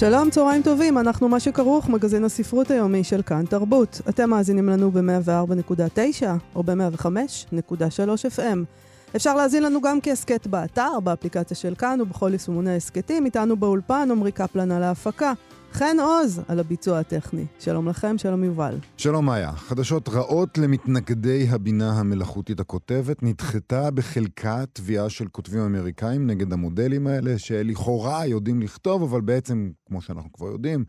[0.00, 4.00] שלום, צהריים טובים, אנחנו מה שכרוך, מגזין הספרות היומי של כאן תרבות.
[4.08, 8.58] אתם מאזינים לנו ב-104.9 או ב-105.3 FM.
[9.16, 13.24] אפשר להאזין לנו גם כהסכת באתר, באפליקציה של כאן ובכל יישומוני ההסכתים.
[13.24, 15.32] איתנו באולפן עמרי קפלן על ההפקה.
[15.72, 17.46] חן עוז על הביצוע הטכני.
[17.58, 18.78] שלום לכם, שלום יובל.
[18.96, 19.52] שלום מאיה.
[19.52, 23.22] חדשות רעות למתנגדי הבינה המלאכותית הכותבת.
[23.22, 30.00] נדחתה בחלקה תביעה של כותבים אמריקאים נגד המודלים האלה, שלכאורה יודעים לכתוב, אבל בעצם, כמו
[30.00, 30.84] שאנחנו כבר יודעים,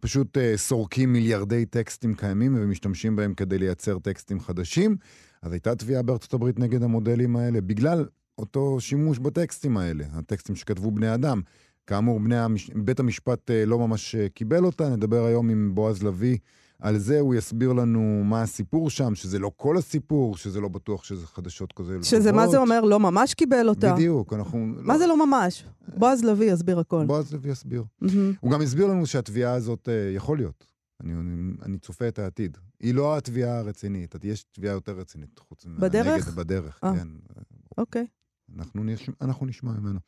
[0.00, 4.96] פשוט uh, סורקים מיליארדי טקסטים קיימים ומשתמשים בהם כדי לייצר טקסטים חדשים.
[5.42, 8.06] אז הייתה תביעה בארצות הברית נגד המודלים האלה, בגלל
[8.38, 11.40] אותו שימוש בטקסטים האלה, הטקסטים שכתבו בני אדם.
[11.86, 12.70] כאמור, בני המש...
[12.74, 14.88] בית המשפט אה, לא ממש אה, קיבל אותה.
[14.88, 16.38] נדבר היום עם בועז לביא
[16.78, 21.04] על זה, הוא יסביר לנו מה הסיפור שם, שזה לא כל הסיפור, שזה לא בטוח
[21.04, 22.34] שזה חדשות כזה שזה טובות.
[22.34, 22.80] מה זה אומר?
[22.80, 23.94] לא ממש קיבל אותה.
[23.94, 24.58] בדיוק, אנחנו...
[24.66, 24.98] מה לא...
[24.98, 25.64] זה לא ממש?
[25.96, 27.04] בועז לביא יסביר הכל.
[27.06, 27.84] בועז לביא יסביר.
[28.04, 28.08] Mm-hmm.
[28.40, 30.66] הוא גם הסביר לנו שהתביעה הזאת uh, יכול להיות.
[31.00, 32.58] אני, אני, אני צופה את העתיד.
[32.80, 36.06] היא לא התביעה הרצינית, יש תביעה יותר רצינית חוץ בדרך?
[36.06, 36.86] מהנגד, בדרך, 아.
[36.96, 37.08] כן.
[37.78, 38.06] אוקיי.
[38.58, 39.10] אנחנו, נש...
[39.20, 40.00] אנחנו נשמע ממנו.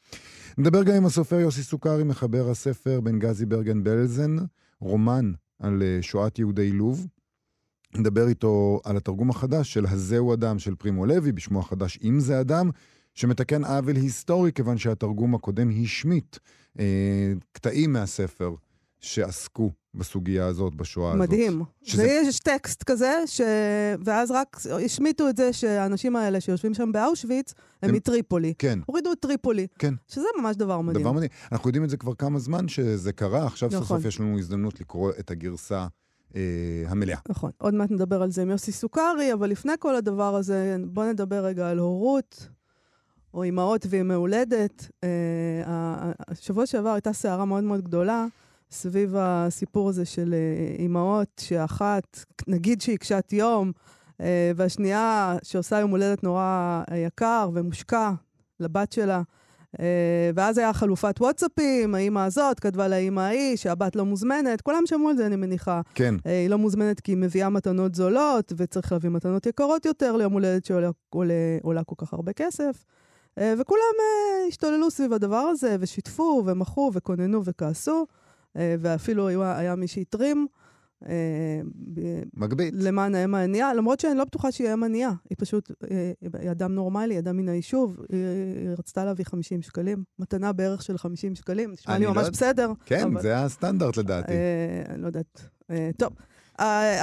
[0.58, 4.36] נדבר גם עם הסופר יוסי סוכרי, מחבר הספר בנגזי ברגן בלזן,
[4.80, 7.06] רומן על אה, שואת יהודי לוב.
[7.94, 12.40] נדבר איתו על התרגום החדש של הזהו אדם של פרימו לוי, בשמו החדש אם זה
[12.40, 12.70] אדם,
[13.14, 16.38] שמתקן עוול היסטורי, כיוון שהתרגום הקודם השמיט
[16.78, 18.54] אה, קטעים מהספר
[19.00, 21.46] שעסקו בסוגיה הזאת, בשואה מדהים.
[21.46, 21.54] הזאת.
[21.54, 21.64] מדהים.
[21.82, 22.02] שזה...
[22.02, 23.40] ויש טקסט כזה, ש...
[24.04, 27.96] ואז רק השמיטו את זה שהאנשים האלה שיושבים שם באושוויץ, הם, הם...
[27.96, 28.54] מטריפולי.
[28.58, 28.78] כן.
[28.86, 29.66] הורידו את טריפולי.
[29.78, 29.94] כן.
[30.08, 31.02] שזה ממש דבר מדהים.
[31.02, 31.30] דבר מדהים.
[31.52, 33.80] אנחנו יודעים את זה כבר כמה זמן שזה קרה, עכשיו נכון.
[33.80, 35.86] סוף סוף יש לנו הזדמנות לקרוא את הגרסה.
[36.36, 37.18] אה, המלאה.
[37.28, 37.50] נכון.
[37.58, 41.44] עוד מעט נדבר על זה עם יוסי סוכרי, אבל לפני כל הדבר הזה, בואו נדבר
[41.44, 42.48] רגע על הורות,
[43.34, 44.88] או אימהות וימי הולדת.
[45.04, 48.26] אה, השבוע שעבר הייתה סערה מאוד מאוד גדולה.
[48.74, 53.72] סביב הסיפור הזה של אה, אימהות, שאחת, נגיד שהיא קשת יום,
[54.20, 58.10] אה, והשנייה שעושה יום הולדת נורא אה, יקר ומושקע
[58.60, 59.22] לבת שלה.
[60.34, 65.16] ואז היה חלופת וואטסאפים, האימא הזאת כתבה לאימא ההיא שהבת לא מוזמנת, כולם שמעו על
[65.16, 65.80] זה, אני מניחה.
[65.94, 66.14] כן.
[66.24, 70.64] היא לא מוזמנת כי היא מביאה מתנות זולות, וצריך להביא מתנות יקרות יותר ליום הולדת
[70.64, 72.84] שעולה עולה, עולה כל כך הרבה כסף.
[73.36, 73.94] וכולם
[74.48, 78.06] השתוללו סביב הדבר הזה, ושיתפו, ומחו, וכוננו וכעסו.
[78.56, 80.46] אה, ואפילו היה, היה מי שהתרים.
[81.08, 81.60] אה,
[82.34, 82.74] מגבית.
[82.76, 85.10] למען האם הענייה, למרות שאני לא בטוחה שהיא אם ענייה.
[85.30, 88.00] היא פשוט, אה, היא אדם נורמלי, אדם מן היישוב.
[88.12, 88.24] היא,
[88.60, 90.04] היא רצתה להביא 50 שקלים.
[90.18, 91.72] מתנה בערך של 50 שקלים.
[91.72, 92.30] נשמע לי ממש לא...
[92.30, 92.72] בסדר.
[92.84, 93.22] כן, אבל...
[93.22, 94.32] זה הסטנדרט לדעתי.
[94.88, 95.48] אני לא יודעת.
[95.96, 96.12] טוב.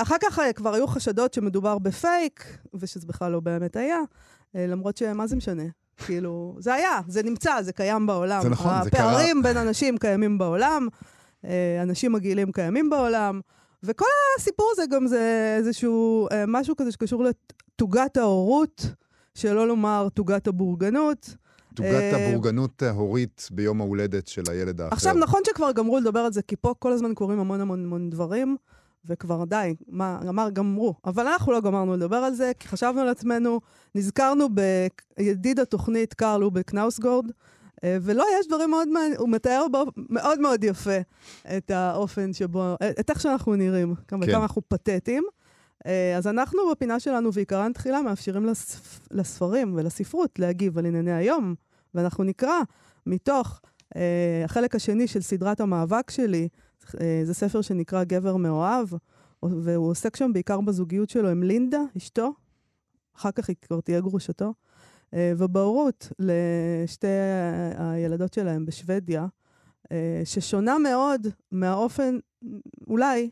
[0.02, 4.00] אחר כך כבר היו חשדות שמדובר בפייק, ושזה בכלל לא באמת היה.
[4.54, 5.64] למרות שמה זה משנה?
[6.06, 8.42] כאילו, זה היה, זה נמצא, זה קיים בעולם.
[8.42, 9.12] זה נכון, זה קרה.
[9.12, 10.88] הפערים בין אנשים קיימים בעולם.
[11.46, 13.42] אה, אנשים מגעילים קיימים בעולם,
[13.84, 14.06] וכל
[14.40, 18.86] הסיפור הזה גם זה איזשהו אה, משהו כזה שקשור לתוגת ההורות,
[19.36, 21.36] שלא לומר תוגת הבורגנות.
[21.74, 24.96] תוגת אה, הבורגנות ההורית ביום ההולדת של הילד האחר.
[24.96, 28.10] עכשיו, נכון שכבר גמרו לדבר על זה, כי פה כל הזמן קורים המון המון המון
[28.10, 28.58] דברים,
[29.06, 30.96] וכבר די, מה, אמר, גמרו.
[31.06, 33.62] אבל אנחנו לא גמרנו לדבר על זה, כי חשבנו על עצמנו,
[33.96, 34.48] נזכרנו
[35.18, 37.32] בידיד התוכנית קרל אובק נאוסגורד, אה,
[37.84, 40.98] ולא, יש דברים מאוד מעניינים, הוא מתאר בו מאוד מאוד יפה
[41.58, 44.32] את האופן שבו, את איך שאנחנו נראים, כמה, כן.
[44.32, 45.24] כמה אנחנו פתטיים.
[45.86, 49.00] אה, אז אנחנו בפינה שלנו, ועיקרן תחילה, מאפשרים לספ...
[49.12, 51.56] לספרים ולספרות להגיב על ענייני היום,
[51.94, 52.60] ואנחנו נקרא
[53.06, 53.62] מתוך
[53.96, 56.48] אה, החלק השני של סדרת המאבק שלי,
[57.02, 58.88] אה, זה ספר שנקרא גבר מאוהב,
[59.44, 62.34] והוא עוסק שם בעיקר בזוגיות שלו עם לינדה, אשתו,
[63.18, 64.54] אחר כך היא כבר תהיה גרושתו.
[65.14, 67.08] אה, ובהורות לשתי
[67.78, 69.26] הילדות שלהם בשוודיה,
[69.92, 72.18] אה, ששונה מאוד מהאופן,
[72.88, 73.30] אולי,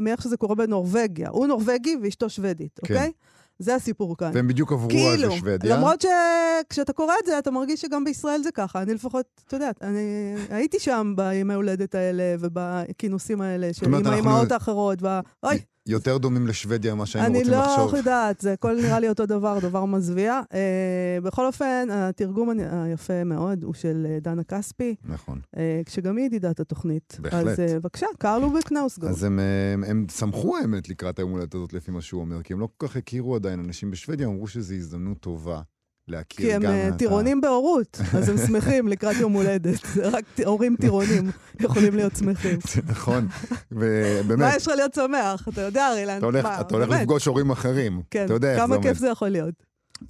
[0.00, 1.28] מאיך שזה קורה בנורבגיה.
[1.28, 2.94] הוא נורבגי ואשתו שוודית, כן.
[2.94, 3.12] אוקיי?
[3.58, 4.30] זה הסיפור כאן.
[4.34, 5.76] והם בדיוק עברו כאילו, אז לשוודיה.
[5.76, 8.82] למרות שכשאתה קורא את זה, אתה מרגיש שגם בישראל זה ככה.
[8.82, 14.52] אני לפחות, אתה יודע, אני הייתי שם בימי הולדת האלה ובכינוסים האלה, של עם האימהות
[14.52, 15.20] האחרות, וה...
[15.42, 15.58] אוי.
[15.86, 17.94] יותר דומים לשוודיה ממה שהיינו אני רוצים לא לחשוב.
[17.94, 20.40] יודעת, זה הכל נראה לי אותו דבר, דבר מזוויע.
[20.54, 25.40] אה, בכל אופן, התרגום היפה מאוד הוא של אה, דנה כספי, נכון.
[25.56, 27.18] אה, כשגם היא ידידת התוכנית.
[27.20, 27.46] בהחלט.
[27.46, 29.06] אז אה, בבקשה, קרלו בקנאוסגו.
[29.06, 29.38] אז הם,
[29.74, 32.68] הם, הם שמחו האמת לקראת היום הולדת הזאת, לפי מה שהוא אומר, כי הם לא
[32.76, 35.60] כל כך הכירו עדיין אנשים בשוודיה, אמרו שזו הזדמנות טובה
[36.08, 39.80] להכיר כי הם גם אה, טירונים בהורות, אז הם שמחים לקראת יום הולדת.
[40.02, 41.30] רק הורים טירונים
[41.60, 42.58] יכולים להיות שמחים.
[42.74, 45.48] זה נכון, מה ובאמת, יש לך להיות שמח?
[45.48, 45.88] אתה יודע,
[46.22, 46.88] הולך, מה, אתה הולך.
[46.88, 48.02] לפגוש הורים אחרים.
[48.10, 48.82] כן, כמה.
[48.82, 49.54] כיף זה יכול להיות.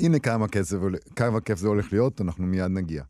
[0.01, 0.49] הנה כמה
[1.41, 3.03] כיף זה הולך להיות, אנחנו מיד נגיע.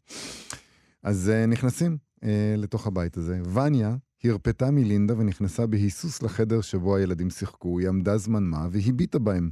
[1.02, 2.26] אז uh, נכנסים uh,
[2.56, 3.40] לתוך הבית הזה.
[3.54, 9.50] וניה הרפתה מלינדה ונכנסה בהיסוס לחדר שבו הילדים שיחקו, היא עמדה זמן מה והביטה בהם.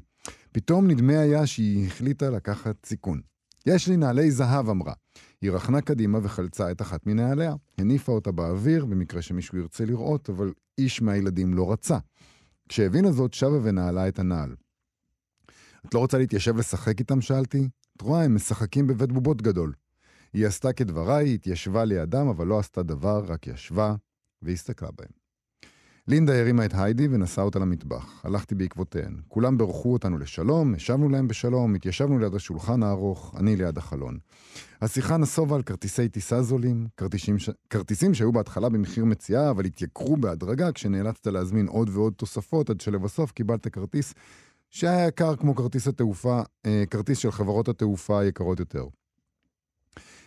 [0.53, 3.21] פתאום נדמה היה שהיא החליטה לקחת סיכון.
[3.67, 4.93] יש לי נעלי זהב, אמרה.
[5.41, 7.55] היא רכנה קדימה וחלצה את אחת מנעליה.
[7.79, 11.99] הניפה אותה באוויר, במקרה שמישהו ירצה לראות, אבל איש מהילדים לא רצה.
[12.69, 14.55] כשהבינה זאת, שבה ונעלה את הנעל.
[15.87, 17.21] את לא רוצה להתיישב לשחק איתם?
[17.21, 17.69] שאלתי.
[17.97, 19.73] את רואה, הם משחקים בבית בובות גדול.
[20.33, 23.95] היא עשתה כדבריי, התיישבה לידם, אבל לא עשתה דבר, רק ישבה
[24.43, 25.22] והסתכלה בהם.
[26.09, 28.25] לינדה הרימה את היידי ונסעה אותה למטבח.
[28.25, 29.17] הלכתי בעקבותיהן.
[29.29, 34.19] כולם בירכו אותנו לשלום, השבנו להם בשלום, התיישבנו ליד השולחן הארוך, אני ליד החלון.
[34.81, 37.51] השיחה נסובה על כרטיסי טיסה זולים, כרטיסים, ש...
[37.71, 43.33] כרטיסים שהיו בהתחלה במחיר מציאה, אבל התייקרו בהדרגה כשנאלצת להזמין עוד ועוד תוספות, עד שלבסוף
[43.33, 44.15] קיבלת כרטיס
[44.71, 48.85] שהיה יקר כמו כרטיס התעופה, אה, כרטיס של חברות התעופה היקרות יותר.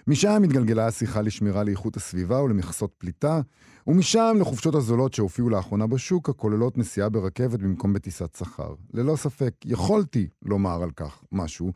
[0.07, 3.41] משם התגלגלה השיחה לשמירה לאיכות הסביבה ולמכסות פליטה,
[3.87, 8.75] ומשם לחופשות הזולות שהופיעו לאחרונה בשוק, הכוללות נסיעה ברכבת במקום בטיסת שכר.
[8.93, 11.73] ללא ספק, יכולתי לומר על כך משהו,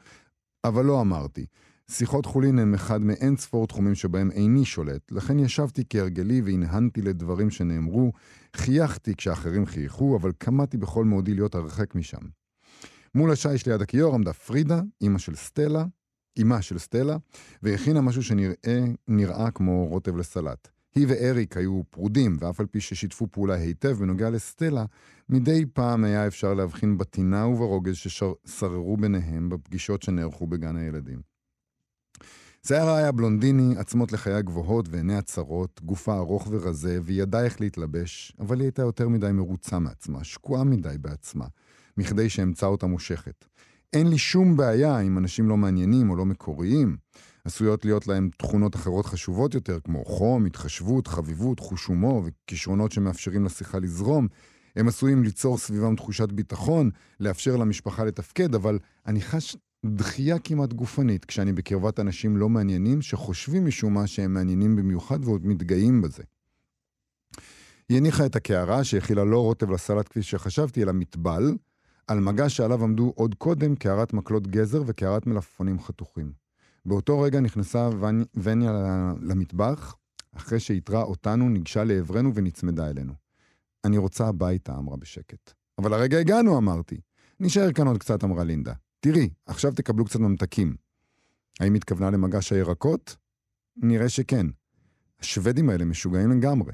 [0.63, 1.45] אבל לא אמרתי.
[1.91, 7.49] שיחות חולין הם אחד מאין ספור תחומים שבהם איני שולט, לכן ישבתי כהרגלי והנהנתי לדברים
[7.49, 8.11] שנאמרו,
[8.55, 12.21] חייכתי כשאחרים חייכו, אבל קמאתי בכל מאודי להיות הרחק משם.
[13.15, 15.85] מול השיש ליד הכיור עמדה פרידה, אימא של סטלה,
[16.39, 17.17] אימה של סטלה,
[17.63, 20.67] והכינה משהו שנראה נראה כמו רוטב לסלט.
[20.95, 24.85] היא ואריק היו פרודים, ואף על פי ששיתפו פעולה היטב בנוגע לסטלה,
[25.29, 31.21] מדי פעם היה אפשר להבחין בטינה וברוגז ששררו ביניהם בפגישות שנערכו בגן הילדים.
[32.67, 38.33] שערה היה בלונדיני, עצמות לחיי גבוהות ועיניה צרות, גופה ארוך ורזה, והיא ידעה איך להתלבש,
[38.39, 41.45] אבל היא הייתה יותר מדי מרוצה מעצמה, שקועה מדי בעצמה,
[41.97, 43.45] מכדי שאמצא אותה מושכת.
[43.93, 46.97] אין לי שום בעיה אם אנשים לא מעניינים או לא מקוריים.
[47.45, 53.45] עשויות להיות להם תכונות אחרות חשובות יותר, כמו חום, התחשבות, חביבות, חוש הומור וכישרונות שמאפשרים
[53.45, 54.27] לשיחה לזרום.
[54.75, 56.89] הם עשויים ליצור סביבם תחושת ביטחון,
[57.19, 63.65] לאפשר למשפחה לתפקד, אבל אני חש דחייה כמעט גופנית כשאני בקרבת אנשים לא מעניינים, שחושבים
[63.65, 66.23] משום מה שהם מעניינים במיוחד ועוד מתגאים בזה.
[67.89, 71.55] היא הניחה את הקערה שהכילה לא רוטב לסלט כפי שחשבתי, אלא מטבל,
[72.09, 76.31] על מגש שעליו עמדו עוד קודם קערת מקלות גזר וקערת מלפפונים חתוכים.
[76.85, 78.23] באותו רגע נכנסה ונ...
[78.35, 78.71] וניה
[79.21, 79.95] למטבח,
[80.35, 83.13] אחרי שאיתרה אותנו, ניגשה לעברנו ונצמדה אלינו.
[83.85, 85.53] אני רוצה הביתה, אמרה בשקט.
[85.77, 87.01] אבל הרגע הגענו, אמרתי.
[87.39, 88.73] נשאר כאן עוד קצת, אמרה לינדה.
[88.99, 90.75] תראי, עכשיו תקבלו קצת ממתקים.
[91.59, 93.15] האם התכוונה למגש הירקות?
[93.77, 94.45] נראה שכן.
[95.19, 96.73] השוודים האלה משוגעים לגמרי.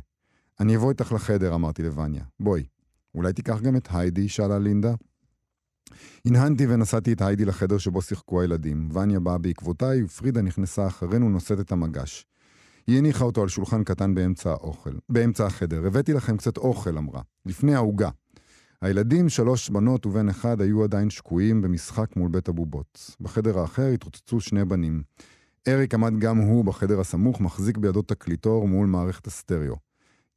[0.59, 2.23] אני אבוא איתך לחדר, אמרתי לווניה.
[2.39, 2.65] בואי.
[3.15, 4.29] אולי תיקח גם את היידי?
[4.29, 4.93] שאלה לינדה.
[6.25, 8.89] הנהנתי ונסעתי את היידי לחדר שבו שיחקו הילדים.
[8.93, 12.25] וניה באה בעקבותיי, ופרידה נכנסה אחרינו נושאת את המגש.
[12.87, 15.87] היא הניחה אותו על שולחן קטן באמצע האוכל, באמצע החדר.
[15.87, 17.21] הבאתי לכם קצת אוכל, אמרה.
[17.45, 18.09] לפני העוגה.
[18.81, 23.15] הילדים, שלוש בנות ובן אחד, היו עדיין שקועים במשחק מול בית הבובות.
[23.21, 25.03] בחדר האחר התרוצצו שני בנים.
[25.67, 29.75] אריק עמד גם הוא בחדר הסמוך, מחזיק בידו תקליטור מול מערכת הסטריאו.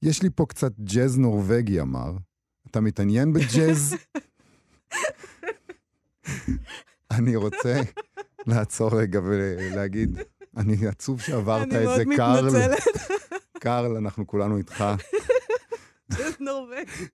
[0.03, 2.13] יש לי פה קצת ג'אז נורבגי, אמר.
[2.71, 3.95] אתה מתעניין בג'אז?
[7.11, 7.81] אני רוצה
[8.47, 10.19] לעצור רגע ולהגיד,
[10.57, 12.45] אני עצוב שעברת את זה, אני מאוד.
[12.45, 12.79] מתנצלת.
[13.61, 14.85] קרל, אנחנו כולנו איתך.
[16.09, 17.07] זה נורבגי.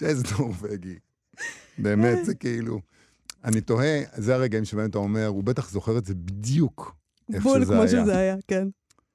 [0.00, 0.98] ג'אז נורבגי.
[1.78, 2.80] באמת, זה כאילו...
[3.44, 6.96] אני תוהה, זה הרגעים שבהם אתה אומר, הוא בטח זוכר את זה בדיוק
[7.34, 7.88] איך בול שזה כמו היה.
[7.88, 8.68] שזה היה, כן.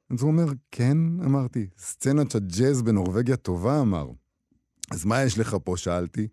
[0.10, 4.08] אז הוא אומר, כן, אמרתי, סצנת הג'אז בנורבגיה טובה, אמר.
[4.92, 6.28] אז מה יש לך פה, שאלתי.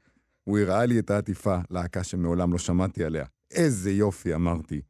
[0.44, 3.25] הוא הראה לי את העטיפה, להקה שמעולם לא שמעתי עליה.
[3.50, 4.80] איזה יופי, אמרתי.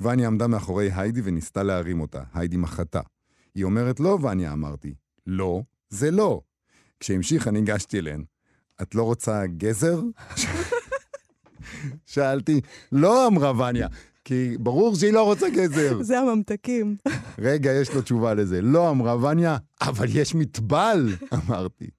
[0.00, 2.22] וניה עמדה מאחורי היידי וניסתה להרים אותה.
[2.34, 3.00] היידי מחתה.
[3.54, 4.94] היא אומרת, לא, וניה, אמרתי.
[5.26, 6.40] לא, זה לא.
[7.00, 8.24] כשהמשיכה, ניגשתי אליהן.
[8.82, 10.00] את לא רוצה גזר?
[12.06, 12.60] שאלתי,
[12.92, 13.88] לא, אמרה וניה.
[14.24, 16.02] כי ברור שהיא לא רוצה גזר.
[16.02, 16.96] זה הממתקים.
[17.38, 18.62] רגע, יש לו תשובה לזה.
[18.62, 21.08] לא, אמרה וניה, אבל יש מטבל,
[21.48, 21.90] אמרתי.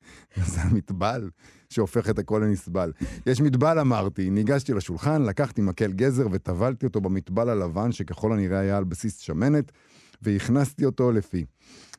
[0.45, 1.29] זה המטבל
[1.74, 2.92] שהופך את הכל לנסבל.
[3.25, 4.30] יש מטבל, אמרתי.
[4.30, 9.72] ניגשתי לשולחן, לקחתי מקל גזר וטבלתי אותו במטבל הלבן, שככל הנראה היה על בסיס שמנת,
[10.22, 11.46] והכנסתי אותו לפי.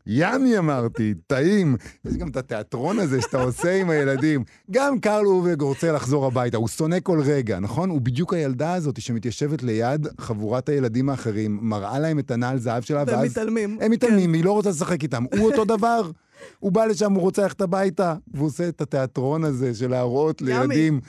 [0.06, 1.76] ימי אמרתי, טעים.
[2.04, 4.44] יש גם את התיאטרון הזה שאתה עושה עם הילדים.
[4.70, 7.90] גם קרל אובג רוצה לחזור הביתה, הוא שונא כל רגע, נכון?
[7.90, 13.04] הוא בדיוק הילדה הזאת שמתיישבת ליד חבורת הילדים האחרים, מראה להם את הנעל זהב שלה,
[13.06, 13.30] והם ואז...
[13.30, 13.78] מתעלמים.
[13.80, 15.24] הם מתעלמים, היא לא רוצה לשחק איתם.
[15.38, 16.10] הוא אותו דבר.
[16.58, 20.42] הוא בא לשם, הוא רוצה ללכת הביתה, והוא עושה את התיאטרון הזה של להראות.
[20.42, 21.00] לילדים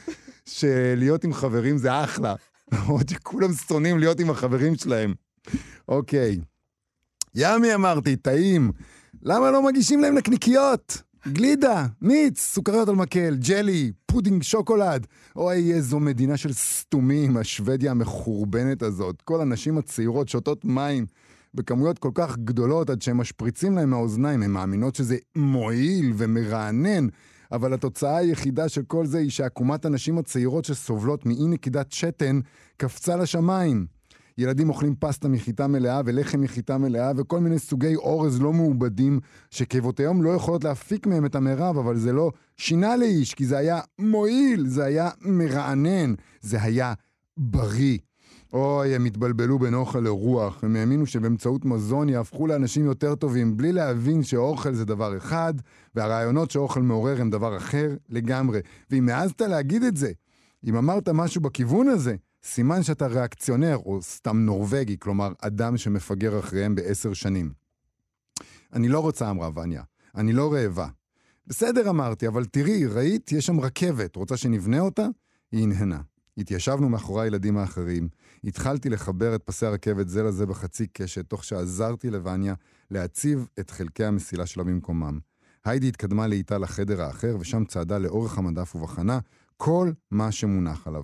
[0.46, 2.36] שלהיות עם חברים זה אחלה.
[2.72, 5.14] למרות שכולם שונאים להיות עם החברים שלהם.
[5.88, 6.40] אוקיי.
[7.36, 8.72] yummy אמרתי, טעים.
[9.24, 11.02] למה לא מגישים להם נקניקיות?
[11.28, 15.08] גלידה, מיץ, סוכריות על מקל, ג'לי, פודינג שוקולד.
[15.36, 19.22] אוי, איזו מדינה של סתומים, השוודיה המחורבנת הזאת.
[19.22, 21.06] כל הנשים הצעירות שותות מים
[21.56, 24.44] בכמויות כל כך גדולות עד שהם משפריצים להם מהאוזניים.
[24.44, 27.08] הן מאמינות שזה מועיל ומרענן,
[27.52, 32.40] אבל התוצאה היחידה של כל זה היא שעקומת הנשים הצעירות שסובלות מאי נקידת שתן
[32.78, 33.86] קפצה לשמיים.
[34.38, 39.20] ילדים אוכלים פסטה מחיטה מלאה ולחם מחיטה מלאה וכל מיני סוגי אורז לא מעובדים
[39.50, 43.80] שקיבותיהם לא יכולות להפיק מהם את המרב, אבל זה לא שינה לאיש, כי זה היה
[44.00, 46.94] מועיל, זה היה מרענן, זה היה
[47.38, 47.98] בריא.
[48.56, 53.72] אוי, הם התבלבלו בין אוכל לרוח, הם האמינו שבאמצעות מזון יהפכו לאנשים יותר טובים, בלי
[53.72, 55.54] להבין שאוכל זה דבר אחד,
[55.96, 58.60] והרעיונות שאוכל מעורר הם דבר אחר לגמרי.
[58.92, 60.12] ואם העזת להגיד את זה,
[60.68, 66.76] אם אמרת משהו בכיוון הזה, סימן שאתה ריאקציונר, או סתם נורבגי, כלומר, אדם שמפגר אחריהם
[66.76, 67.52] בעשר שנים.
[68.74, 69.84] אני לא רוצה, אמרה וניה.
[70.16, 70.88] אני לא רעבה.
[71.48, 73.32] בסדר, אמרתי, אבל תראי, ראית?
[73.32, 74.16] יש שם רכבת.
[74.16, 75.08] רוצה שנבנה אותה?
[75.52, 76.00] היא הנהנה.
[76.38, 78.08] התיישבנו מאחורי הילדים האחרים,
[78.44, 82.54] התחלתי לחבר את פסי הרכבת זה לזה בחצי קשת, תוך שעזרתי לווניה
[82.92, 85.20] להציב את חלקי המסילה שלה במקומם.
[85.66, 89.20] היידי התקדמה לאיטה לחדר האחר, ושם צעדה לאורך המדף ובחנה
[89.58, 91.04] כל מה שמונח עליו.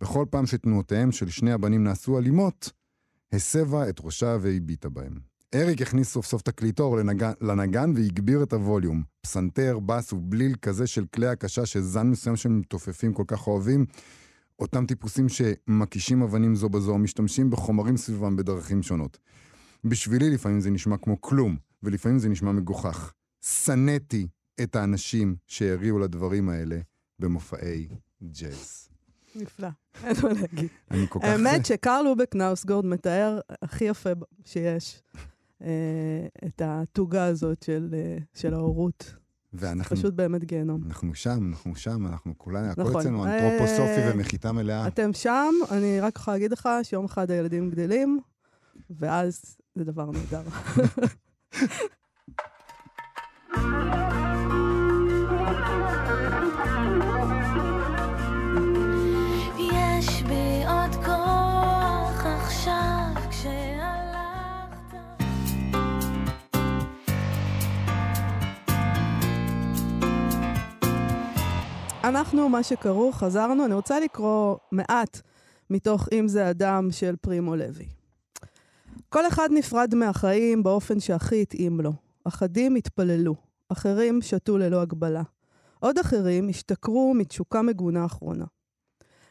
[0.00, 2.72] בכל פעם שתנועותיהם של שני הבנים נעשו אלימות,
[3.32, 5.30] הסבה את ראשה והביטה בהם.
[5.54, 9.02] אריק הכניס סוף סוף תקליטור לנגן, לנגן והגביר את הווליום.
[9.20, 13.86] פסנתר, בס ובליל כזה של כלי הקשה שזן מסוים של מתופפים כל כך אוהבים.
[14.60, 19.18] אותם טיפוסים שמקישים אבנים זו בזו, משתמשים בחומרים סביבם בדרכים שונות.
[19.84, 23.12] בשבילי לפעמים זה נשמע כמו כלום, ולפעמים זה נשמע מגוחך.
[23.40, 24.26] שנאתי
[24.62, 26.80] את האנשים שהריעו לדברים האלה
[27.18, 27.88] במופעי
[28.22, 28.88] ג'אז.
[29.34, 29.68] נפלא,
[30.04, 30.68] אין מה להגיד.
[30.90, 31.28] אני כל כך...
[31.28, 34.10] האמת שקרל לובק נאוסגורד מתאר הכי יפה
[34.44, 35.02] שיש
[35.62, 39.14] אה, את התוגה הזאת של, אה, של ההורות.
[39.52, 40.82] ואנחנו פשוט באמת גיהנום.
[40.86, 43.00] אנחנו שם, אנחנו שם, אנחנו כולנו, הכל נכון.
[43.00, 44.86] אצלנו אה, אנתרופוסופי ומחיטה מלאה.
[44.86, 48.20] אתם שם, אני רק יכולה להגיד לך שיום אחד הילדים גדלים,
[48.90, 50.42] ואז זה דבר נהדר.
[72.10, 75.20] אנחנו, מה שקראו, חזרנו, אני רוצה לקרוא מעט
[75.70, 77.86] מתוך אם זה אדם של פרימו לוי.
[79.08, 81.92] כל אחד נפרד מהחיים באופן שהכי התאים לו.
[82.24, 83.34] אחדים התפללו,
[83.68, 85.22] אחרים שתו ללא הגבלה.
[85.80, 88.44] עוד אחרים השתכרו מתשוקה מגונה אחרונה.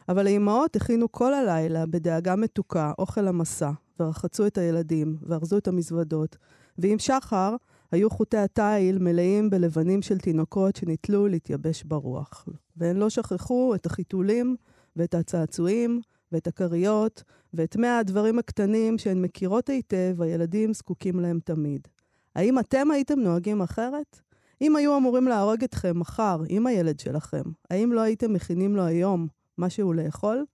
[0.08, 3.70] אבל האימהות הכינו כל הלילה בדאגה מתוקה אוכל למסע,
[4.00, 6.36] ורחצו את הילדים, וארזו את המזוודות,
[6.78, 7.56] ועם שחר
[7.92, 12.48] היו חוטי התיל מלאים בלבנים של תינוקות שנתלו להתייבש ברוח.
[12.76, 14.56] והן לא שכחו את החיתולים,
[14.96, 16.00] ואת הצעצועים,
[16.32, 17.22] ואת הכריות,
[17.54, 21.88] ואת מאה הדברים הקטנים שהן מכירות היטב, הילדים זקוקים להם תמיד.
[22.34, 24.20] האם אתם הייתם נוהגים אחרת?
[24.60, 29.26] אם היו אמורים להרוג אתכם מחר עם הילד שלכם, האם לא הייתם מכינים לו היום
[29.58, 30.44] משהו לאכול?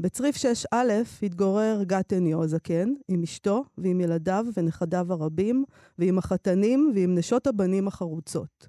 [0.00, 0.76] בצריף 6א
[1.22, 5.64] התגורר גתניו הזקן עם אשתו ועם ילדיו ונכדיו הרבים,
[5.98, 8.68] ועם החתנים ועם נשות הבנים החרוצות.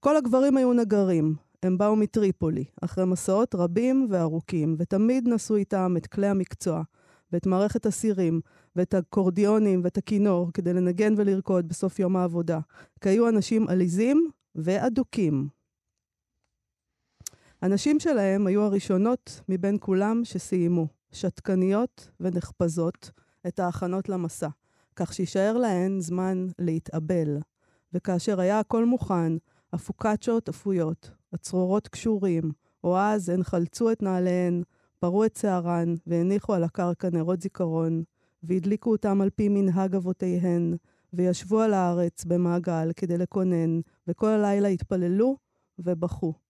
[0.00, 6.06] כל הגברים היו נגרים, הם באו מטריפולי, אחרי מסעות רבים וארוכים, ותמיד נשאו איתם את
[6.06, 6.82] כלי המקצוע,
[7.32, 8.40] ואת מערכת הסירים,
[8.76, 12.60] ואת הקורדיונים ואת הכינור, כדי לנגן ולרקוד בסוף יום העבודה,
[13.00, 15.61] כי היו אנשים עליזים ואדוקים.
[17.62, 23.10] הנשים שלהם היו הראשונות מבין כולם שסיימו, שתקניות ונחפזות,
[23.46, 24.48] את ההכנות למסע,
[24.96, 27.38] כך שיישאר להן זמן להתאבל.
[27.92, 29.32] וכאשר היה הכל מוכן,
[29.72, 32.52] הפוקצ'ות אפויות, הצרורות קשורים,
[32.84, 34.62] או אז הן חלצו את נעליהן,
[34.98, 38.02] פרעו את שערן, והניחו על הקרקע נרות זיכרון,
[38.42, 40.76] והדליקו אותם על פי מנהג אבותיהן,
[41.12, 45.36] וישבו על הארץ במעגל כדי לקונן, וכל הלילה התפללו
[45.78, 46.41] ובכו.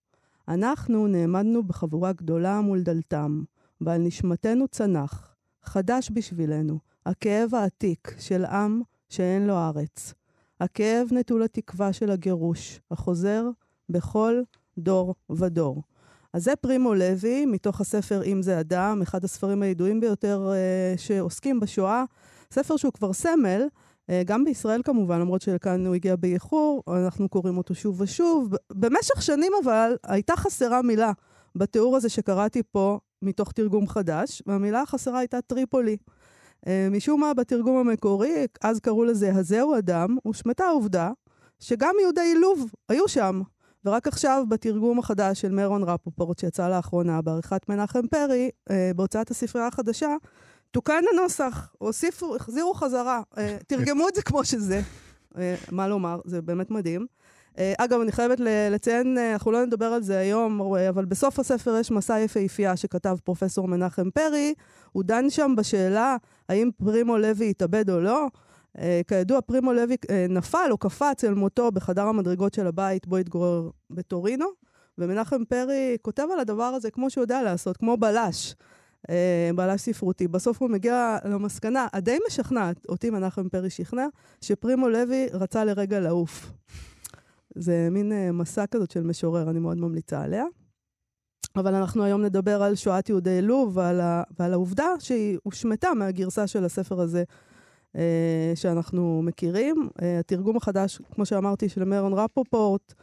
[0.47, 3.43] אנחנו נעמדנו בחבורה גדולה מול דלתם,
[3.81, 10.13] ועל נשמתנו צנח, חדש בשבילנו, הכאב העתיק של עם שאין לו ארץ.
[10.59, 13.49] הכאב נטול התקווה של הגירוש, החוזר
[13.89, 14.41] בכל
[14.77, 15.83] דור ודור.
[16.33, 21.59] אז זה פרימו לוי, מתוך הספר "אם זה אדם", אחד הספרים הידועים ביותר uh, שעוסקים
[21.59, 22.03] בשואה.
[22.51, 23.67] ספר שהוא כבר סמל,
[24.25, 28.53] גם בישראל כמובן, למרות שכאן הוא הגיע באיחור, אנחנו קוראים אותו שוב ושוב.
[28.73, 31.11] במשך שנים אבל הייתה חסרה מילה
[31.55, 35.97] בתיאור הזה שקראתי פה מתוך תרגום חדש, והמילה החסרה הייתה טריפולי.
[36.65, 41.11] Uh, משום מה, בתרגום המקורי, אז קראו לזה "הזהו אדם", הושמטה העובדה
[41.59, 43.41] שגם יהודי לוב היו שם.
[43.85, 49.67] ורק עכשיו, בתרגום החדש של מרון רפופורט, שיצא לאחרונה בעריכת מנחם פרי, אה, בהוצאת הספרייה
[49.67, 50.15] החדשה,
[50.73, 54.81] תוקן הנוסח, הוסיפו, החזירו חזרה, אה, תרגמו את זה כמו שזה.
[55.37, 57.05] אה, מה לומר, זה באמת מדהים.
[57.57, 58.37] אה, אגב, אני חייבת
[58.71, 63.67] לציין, אנחנו לא נדבר על זה היום, אבל בסוף הספר יש מסע יפהפייה שכתב פרופסור
[63.67, 64.53] מנחם פרי.
[64.91, 66.17] הוא דן שם בשאלה
[66.49, 68.27] האם פרימו לוי התאבד או לא.
[69.07, 69.95] כידוע, פרימו לוי
[70.29, 74.47] נפל או קפץ אל מותו בחדר המדרגות של הבית בו התגורר בטורינו,
[74.97, 78.55] ומנחם פרי כותב על הדבר הזה כמו שהוא יודע לעשות, כמו בלש,
[79.07, 80.27] uh, בלש ספרותי.
[80.27, 84.07] בסוף הוא מגיע למסקנה הדי משכנעת, אותי מנחם פרי שכנע,
[84.41, 86.51] שפרימו לוי רצה לרגע לעוף.
[87.55, 90.45] זה מין uh, מסע כזאת של משורר, אני מאוד ממליצה עליה.
[91.55, 96.47] אבל אנחנו היום נדבר על שואת יהודי לוב ועל, ה, ועל העובדה שהיא הושמטה מהגרסה
[96.47, 97.23] של הספר הזה
[97.95, 99.89] אה, שאנחנו מכירים.
[100.01, 103.02] אה, התרגום החדש, כמו שאמרתי, של מרון רפופורט, אה, אה,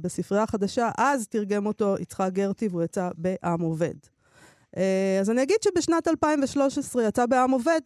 [0.00, 3.94] בספרייה החדשה, אז תרגם אותו יצחק גרטי והוא יצא בעם עובד.
[4.76, 7.80] אה, אז אני אגיד שבשנת 2013 יצא בעם עובד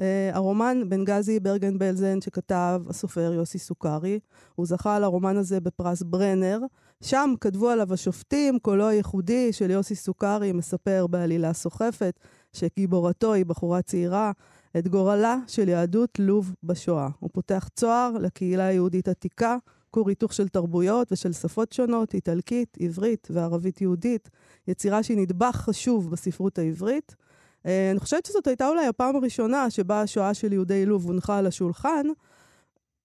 [0.00, 4.20] אה, הרומן בנגזי ברגן בלזן שכתב הסופר יוסי סוכרי.
[4.54, 6.58] הוא זכה על הרומן הזה בפרס ברנר.
[7.02, 12.20] שם כתבו עליו השופטים, קולו הייחודי של יוסי סוכרי מספר בעלילה סוחפת
[12.52, 14.32] שגיבורתו היא בחורה צעירה
[14.78, 17.08] את גורלה של יהדות לוב בשואה.
[17.18, 19.56] הוא פותח צוהר לקהילה היהודית עתיקה,
[19.90, 24.30] כור היתוך של תרבויות ושל שפות שונות, איטלקית, עברית וערבית יהודית,
[24.68, 27.16] יצירה שהיא נדבך חשוב בספרות העברית.
[27.62, 31.46] Uh, אני חושבת שזאת הייתה אולי הפעם הראשונה שבה השואה של יהודי לוב הונחה על
[31.46, 32.06] השולחן,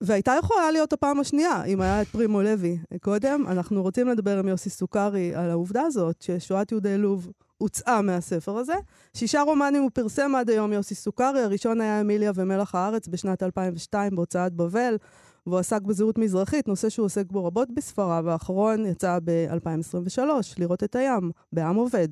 [0.02, 2.78] והייתה יכולה להיות הפעם השנייה, אם היה את פרימו לוי.
[3.02, 8.58] קודם, אנחנו רוצים לדבר עם יוסי סוכרי על העובדה הזאת, ששואת יהודי לוב הוצאה מהספר
[8.58, 8.74] הזה.
[9.14, 14.16] שישה רומנים הוא פרסם עד היום יוסי סוכרי, הראשון היה אמיליה ומלח הארץ בשנת 2002
[14.16, 14.98] בהוצאת בבל,
[15.48, 20.20] והוא עסק בזהות מזרחית, נושא שהוא עוסק בו רבות בספריו, האחרון יצא ב-2023,
[20.60, 22.08] לראות את הים, בעם עובד.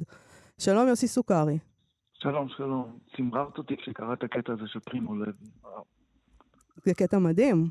[0.59, 1.59] שלום יוסי סוכרי.
[2.13, 2.97] שלום, שלום.
[3.17, 5.33] צמררת אותי כשקראת את הקטע הזה של פרימו לוי.
[6.85, 7.69] זה קטע מדהים.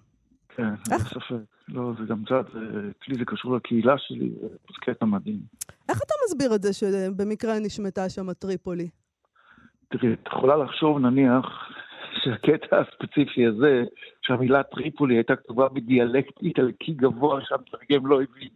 [0.57, 1.35] כן, אין ספק.
[1.68, 5.40] לא, זה גם קצת, אצלי זה קשור לקהילה שלי, זה קטע מדהים.
[5.88, 8.88] איך אתה מסביר את זה שבמקרה נשמטה שם טריפולי?
[9.90, 11.44] תראי, את יכולה לחשוב נניח
[12.25, 13.83] שהקטע הספציפי הזה,
[14.23, 18.49] שהמילה טריפולי הייתה כתובה בדיאלקט איטלקי גבוה שהמתרגם לא הבין.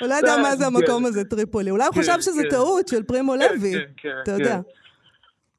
[0.00, 1.70] הוא לא יודע מה זה המקום הזה, טריפולי.
[1.70, 3.72] אולי הוא חשב שזה טעות של פרימו לוי,
[4.22, 4.60] אתה יודע.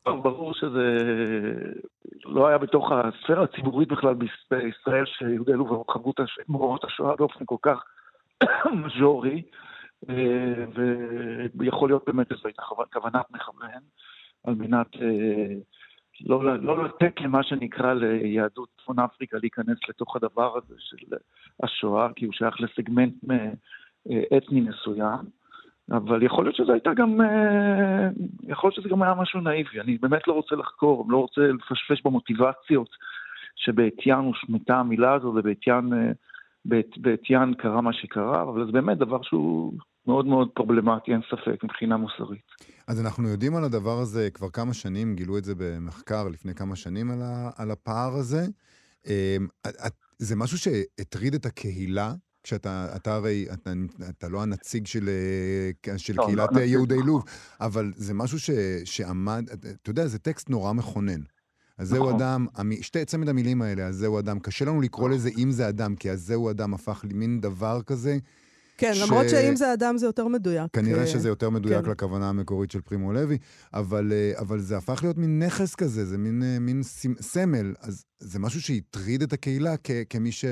[0.06, 0.98] ברור שזה
[2.26, 4.14] לא היה בתוך הספירה הציבורית בכלל
[4.52, 7.84] בישראל, שיהודי לוב חוו את מאורעות השואה באופן כל כך
[8.84, 9.42] מז'ורי,
[11.56, 12.62] ויכול להיות באמת שזו הייתה
[12.94, 13.82] כוונת מכוון,
[14.44, 14.88] על מנת
[16.26, 21.16] לא, לא לתת למה שנקרא ליהדות צפון אפריקה להיכנס לתוך הדבר הזה של
[21.64, 23.14] השואה, כי הוא שייך לסגמנט
[24.38, 25.20] אתני מסוים.
[25.92, 27.18] אבל יכול להיות שזה הייתה גם,
[28.44, 29.80] יכול להיות שזה גם היה משהו נאיבי.
[29.80, 32.90] אני באמת לא רוצה לחקור, לא רוצה לפשפש במוטיבציות
[33.56, 35.36] שבעטיין הושמטה המילה הזו,
[36.66, 39.74] ובעטיין קרה מה שקרה, אבל זה באמת דבר שהוא
[40.08, 42.42] מאוד מאוד פרובלמטי, אין ספק, מבחינה מוסרית.
[42.88, 46.76] אז אנחנו יודעים על הדבר הזה כבר כמה שנים, גילו את זה במחקר לפני כמה
[46.76, 48.46] שנים על, ה, על הפער הזה.
[50.20, 52.14] זה משהו שהטריד את הקהילה?
[52.44, 53.74] כשאתה, אתה הרי, אתה,
[54.10, 55.10] אתה לא הנציג של,
[55.98, 57.24] של לא, קהילת לא יהודי לוב,
[57.62, 58.50] אבל זה משהו ש,
[58.86, 59.46] שעמד,
[59.82, 61.22] אתה יודע, זה טקסט נורא מכונן.
[61.78, 62.16] אז זהו נכון.
[62.16, 62.48] אדם,
[62.82, 66.12] שתי צמד המילים האלה, אז זהו אדם, קשה לנו לקרוא לזה אם זה אדם, כי
[66.12, 68.18] אז זהו אדם הפך למין דבר כזה
[68.78, 70.72] כן, ש- למרות שאם זה אדם זה יותר מדויק.
[70.74, 71.92] כנראה אה, שזה יותר מדויק כן.
[71.92, 73.38] לכוונה המקורית של פרימו לוי,
[73.74, 76.84] אבל, אה, אבל זה הפך להיות מין נכס כזה, זה מין, אה, מין
[77.20, 77.74] סמל.
[77.82, 80.46] אז זה משהו שהטריד את הקהילה כ- כמי ש...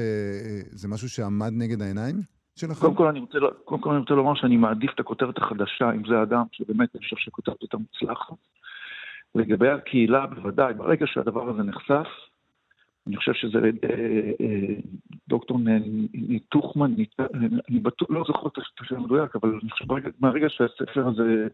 [0.70, 2.16] זה משהו שעמד נגד העיניים
[2.56, 2.80] שלכם?
[2.82, 6.02] קודם כל, אני רוצה, קודם כל אני רוצה לומר שאני מעדיף את הכותרת החדשה, אם
[6.10, 8.34] זה אדם, שבאמת אני חושב שהכותרת יותר מוצלחת.
[9.36, 12.08] לגבי הקהילה, בוודאי, ברגע שהדבר הזה נחשף,
[13.08, 14.76] אני חושב שזה אה, אה,
[15.28, 15.60] דוקטור
[16.14, 16.94] ניתוחמן,
[17.70, 19.86] אני בטוח, לא זוכר את השם המדויק, אבל אני חושב
[20.20, 21.48] מהרגע שהספר הזה,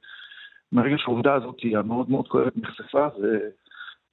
[0.71, 3.07] מהרגע שהעובדה הזאת היא המאוד מאוד כואבת נחשפה,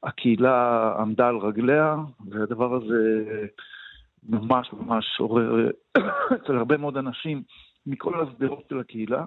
[0.02, 1.96] והקהילה עמדה על רגליה,
[2.30, 3.24] והדבר הזה
[4.28, 5.70] ממש ממש עורר
[6.36, 7.42] אצל הרבה מאוד אנשים
[7.86, 9.24] מכל השדרות של הקהילה,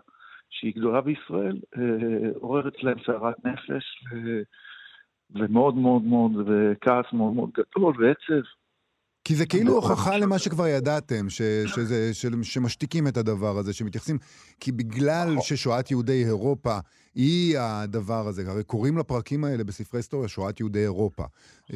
[0.49, 4.41] שהיא גדולה בישראל, אה, עורר אצלם סערת נפש, ו-
[5.35, 8.47] ומאוד מאוד מאוד, וכעס מאוד מאוד גדול, ועצב.
[9.27, 14.17] כי זה כאילו הוכחה למה שכבר ידעתם, ש, שזה, של, שמשתיקים את הדבר הזה, שמתייחסים...
[14.59, 16.77] כי בגלל ששואת יהודי אירופה
[17.15, 21.23] היא הדבר הזה, הרי קוראים לפרקים האלה בספרי היסטוריה שואת יהודי אירופה.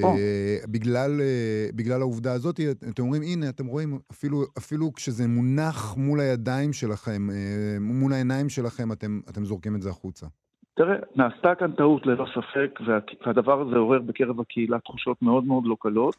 [0.04, 0.08] או.
[0.08, 2.60] אה, בגלל, אה, בגלל העובדה הזאת,
[2.90, 8.50] אתם אומרים, הנה, אתם רואים, אפילו, אפילו כשזה מונח מול הידיים שלכם, אה, מול העיניים
[8.50, 10.28] שלכם, אתם, אתם זורקים את זה החוצה.
[10.74, 15.64] תראה, נעשתה כאן טעות ללא ספק, וה- והדבר הזה עורר בקרב הקהילה תחושות מאוד מאוד
[15.66, 16.16] לא קלות.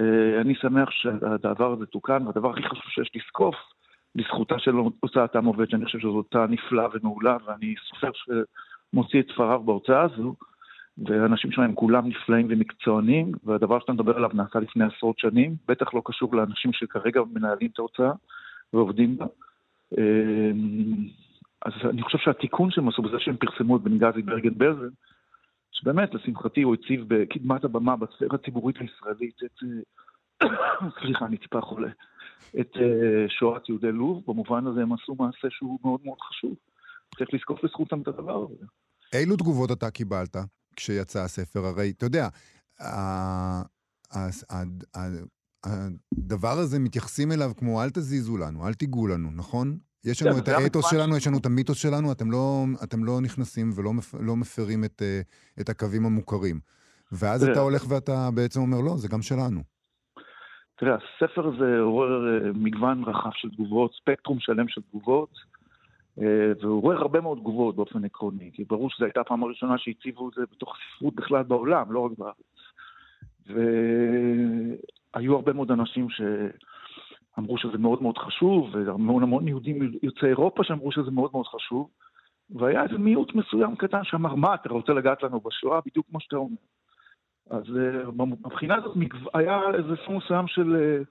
[0.00, 3.54] אה, אני שמח שהדבר הזה תוקן, והדבר הכי חשוב שיש לזקוף,
[4.14, 9.26] לזכותה של הוצאת עם עובד, שאני חושב שזו הוצאה נפלאה ומעולה, ואני סופר שמוציא את
[9.32, 10.34] ספריו בהוצאה הזו,
[10.98, 16.02] והאנשים שלהם כולם נפלאים ומקצוענים, והדבר שאתה מדבר עליו נעשה לפני עשרות שנים, בטח לא
[16.04, 18.12] קשור לאנשים שכרגע מנהלים את ההוצאה
[18.72, 19.26] ועובדים בה.
[21.66, 24.88] אז אני חושב שהתיקון שהם עשו בזה שהם פרסמו את בנגזי ברגן בלזן,
[25.72, 29.62] שבאמת, לשמחתי, הוא הציב בקדמת הבמה בספירה הציבורית הישראלית את...
[30.42, 30.48] אה,
[31.00, 31.88] סליחה, אני טיפה חולה.
[32.60, 36.54] את אה, שואת יהודי לוב, במובן הזה הם עשו מעשה שהוא מאוד מאוד חשוב.
[37.18, 38.66] צריך לזקוף לזכותם את הדבר הזה.
[39.14, 40.36] אילו תגובות אתה קיבלת
[40.76, 41.60] כשיצא הספר?
[41.60, 42.28] הרי, אתה יודע,
[45.64, 49.78] הדבר הזה, מתייחסים אליו כמו אל תזיזו לנו, אל תיגעו לנו, נכון?
[50.04, 53.20] יש לנו את האתוס שלנו, ש- יש לנו את המיתוס שלנו, אתם לא, אתם לא
[53.20, 55.20] נכנסים ולא מפ, לא מפרים את, אה,
[55.60, 56.60] את הקווים המוכרים.
[57.12, 59.60] ואז אתה הולך ואתה בעצם אומר, לא, זה גם שלנו.
[60.76, 65.30] תראה, הספר הזה עורר אה, מגוון רחב של תגובות, ספקטרום שלם של תגובות,
[66.22, 70.28] אה, והוא עורר הרבה מאוד תגובות באופן עקרוני, כי ברור שזו הייתה הפעם הראשונה שהציבו
[70.28, 72.36] את זה בתוך הספרות בכלל בעולם, לא רק בארץ.
[75.16, 76.06] והיו הרבה מאוד אנשים
[77.36, 81.90] שאמרו שזה מאוד מאוד חשוב, והמון המון יהודים יוצאי אירופה שאמרו שזה מאוד מאוד חשוב,
[82.50, 85.80] והיה איזה מיעוט מסוים קטן שאמר, מה, אתה רוצה לגעת לנו בשואה?
[85.86, 86.56] בדיוק כמו שאתה אומר.
[87.50, 88.96] אז אה, מבחינה הזאת
[89.34, 91.02] היה איזה סוג מסוים של, אה,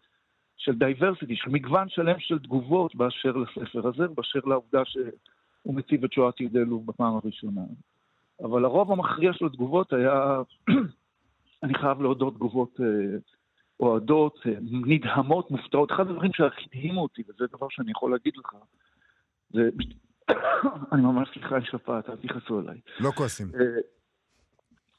[0.58, 6.14] של diversity, של מגוון שלם של תגובות באשר לספר הזה, באשר לעובדה שהוא מציב את
[6.14, 7.62] שואת יהודי לוב בפעם הראשונה.
[8.44, 10.42] אבל הרוב המכריע של התגובות היה,
[11.64, 13.18] אני חייב להודות, תגובות אה,
[13.82, 15.92] אוהדות, אה, נדהמות, מופתעות.
[15.92, 18.56] אחד הדברים שהכי הדהימו אותי, וזה דבר שאני יכול להגיד לך,
[19.50, 19.70] זה...
[20.92, 22.80] אני ממש סליחה, יש שפעת, אל תכעסו עליי.
[23.00, 23.48] לא כועסים.
[23.56, 23.82] אה,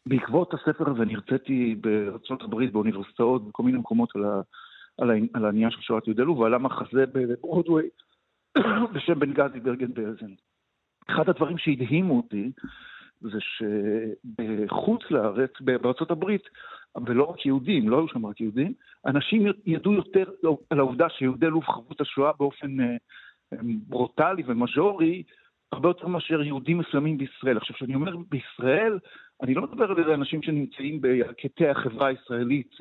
[0.06, 4.40] בעקבות הספר הזה אני הרציתי בארצות הברית, באוניברסיטאות, בכל מיני מקומות על, ה,
[4.98, 7.88] על, ה, על העניין של שואת יהודי לוב, ועלה מחזה בברודוויי
[8.92, 10.34] בשם בן גדי ברגן בלזן.
[11.08, 12.52] אחד הדברים שהדהימו אותי
[13.20, 16.42] זה שבחוץ לארץ, בארצות הברית,
[17.06, 18.72] ולא רק יהודים, לא היו שם רק יהודים,
[19.06, 20.24] אנשים ידעו יותר
[20.70, 22.96] על העובדה שיהודי לוב חוו את השואה באופן אה,
[23.88, 25.22] ברוטלי ומז'ורי,
[25.72, 27.56] הרבה יותר מאשר יהודים מסוימים בישראל.
[27.56, 28.98] עכשיו, כשאני אומר בישראל,
[29.42, 32.76] אני לא מדבר על אנשים שנמצאים בקטעי החברה הישראלית,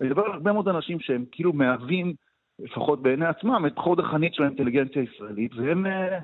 [0.00, 2.14] אני מדבר על הרבה מאוד אנשים שהם כאילו מהווים,
[2.58, 6.18] לפחות בעיני עצמם, את חוד החנית של האינטליגנציה הישראלית, והם, אה,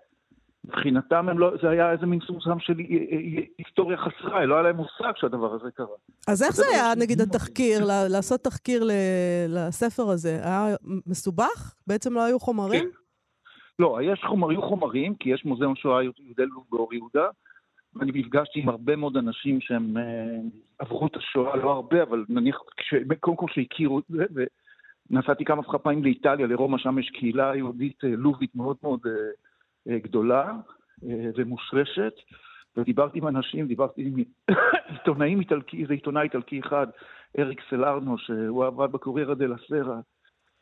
[0.64, 4.62] מבחינתם, הם לא, זה היה איזה מין סומסם של אה, אה, היסטוריה חסרה, לא היה
[4.62, 5.87] להם מושג שהדבר הזה קרה.
[6.29, 7.20] אז איך זה זה דבר היה, נגיד.
[7.20, 8.85] התחקיר, לעשות תחקיר
[9.48, 10.40] לספר הזה?
[10.42, 11.75] היה מסובך?
[11.87, 12.90] בעצם לא היו חומרים?
[13.79, 17.27] לא, יש חומר, היו חומרים, כי יש מוזיאון שואה יהודי לוב באור יהודה,
[17.94, 20.03] ואני נפגשתי עם הרבה מאוד אנשים שהם אה,
[20.79, 24.25] עברו את השואה, לא הרבה, אבל נניח, כש, קודם כל שהכירו את זה,
[25.11, 29.11] ונסעתי כמה וכמה פעמים לאיטליה, לרומא, שם יש קהילה יהודית אה, לובית מאוד מאוד אה,
[29.12, 29.51] אה,
[29.88, 30.52] גדולה
[31.04, 32.12] אה, ומושרשת,
[32.76, 34.14] ודיברתי עם אנשים, דיברתי עם
[34.98, 36.86] עיתונאים איטלקי, איזה עיתונאי איטלקי אחד,
[37.38, 40.00] אריק סלרנו, שהוא עבד בקוריירה דה לסרה,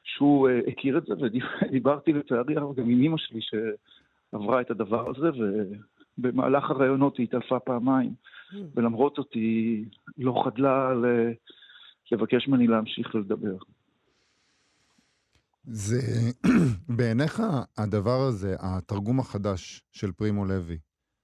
[0.02, 5.10] שהוא uh, הכיר את זה, ודיברתי לצערי הרב גם עם אמא שלי שעברה את הדבר
[5.10, 5.30] הזה,
[6.18, 8.10] ובמהלך הראיונות היא התעלפה פעמיים,
[8.74, 9.84] ולמרות זאת היא
[10.18, 10.92] לא חדלה.
[12.12, 13.56] לבקש ממני להמשיך ולדבר.
[15.64, 16.00] זה,
[16.96, 17.42] בעיניך
[17.78, 20.78] הדבר הזה, התרגום החדש של פרימו לוי,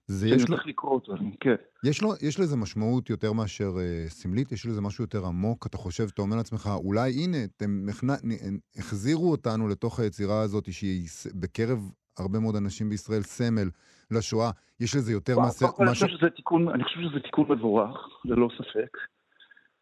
[0.06, 1.54] זה שאני יש לו, צריך לקרוא אותו, כן.
[1.84, 4.52] יש לו, יש לזה משמעות יותר מאשר אה, סמלית?
[4.52, 5.66] יש לזה משהו יותר עמוק?
[5.66, 8.10] אתה חושב, אתה אומר לעצמך, אולי הנה, אתם הכנ...
[8.10, 11.78] נ- החזירו אותנו לתוך היצירה הזאת, שהיא בקרב
[12.18, 13.68] הרבה מאוד אנשים בישראל סמל
[14.10, 14.50] לשואה.
[14.80, 15.66] יש לזה יותר מעשה...
[15.68, 16.06] כל, אני משהו...
[16.06, 18.96] חושב שזה תיקון, אני חושב שזה תיקון מבורך, ללא ספק.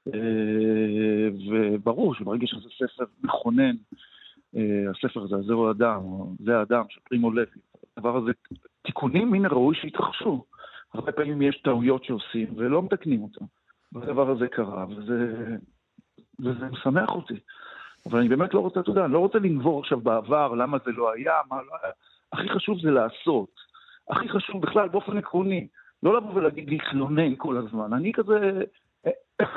[0.07, 3.99] אה, וברור שברגע שזה ספר מכונן, אה,
[4.91, 7.47] הספר הזה, זהו האדם, או זה האדם של פרימו לוי,
[7.97, 8.33] הדבר הזה,
[8.83, 10.45] תיקונים מן הראוי שיתרחשו.
[10.95, 13.45] הרבה פעמים יש טעויות שעושים ולא מתקנים אותם.
[13.93, 15.35] והדבר הזה קרה, וזה,
[16.41, 17.41] וזה משמח אותי.
[18.07, 20.93] אבל אני באמת לא רוצה, אתה יודע, אני לא רוצה לנבור עכשיו בעבר, למה זה
[20.93, 21.93] לא היה, מה לא היה.
[22.33, 23.51] הכי חשוב זה לעשות.
[24.11, 25.69] הכי חשוב בכלל, באופן עקרוני,
[26.03, 27.93] לא לבוא ולהגיד להתלונן כל הזמן.
[27.93, 28.63] אני כזה
[29.07, 29.11] אה,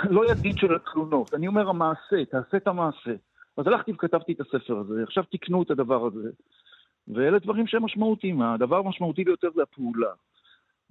[0.10, 3.12] לא ידיד של התלונות, אני אומר המעשה, תעשה את המעשה.
[3.58, 6.30] אז הלכתי וכתבתי את הספר הזה, עכשיו תקנו את הדבר הזה.
[7.08, 10.12] ואלה דברים שהם משמעותיים, הדבר המשמעותי ביותר זה הפעולה.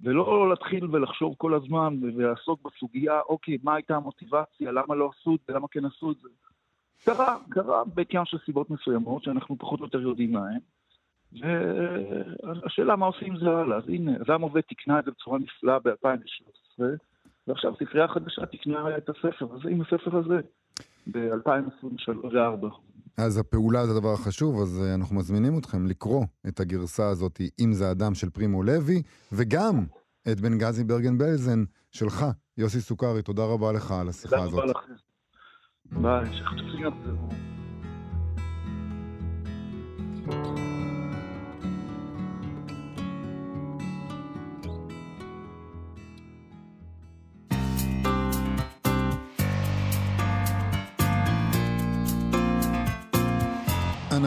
[0.01, 5.39] ולא להתחיל ולחשוב כל הזמן ולעסוק בסוגיה, אוקיי, מה הייתה המוטיבציה, למה לא עשו את
[5.47, 6.29] זה, למה כן עשו את זה.
[7.05, 10.59] קרה, קרה בעיקר של סיבות מסוימות שאנחנו פחות או יותר יודעים מהן.
[11.31, 13.77] והשאלה מה עושים זה הלאה.
[13.77, 16.83] אז הנה, אדם עובד תיקנה את זה בצורה נפלאה ב-2013,
[17.47, 20.39] ועכשיו ספרייה חדשה תיקנה את הספר הזה עם הספר הזה
[21.11, 22.65] ב-2024.
[23.17, 27.73] אז הפעולה זה הדבר החשוב, אז אה, אנחנו מזמינים אתכם לקרוא את הגרסה הזאת, אם
[27.73, 29.85] זה אדם של פרימו לוי, וגם
[30.31, 32.25] את בנגזי ברגן בלזן שלך,
[32.57, 33.21] יוסי סוכרי.
[33.21, 34.59] תודה רבה לך על השיחה תודה הזאת.
[34.59, 34.93] רבה לכם.
[36.01, 37.29] ביי, שחטופים יחזרו.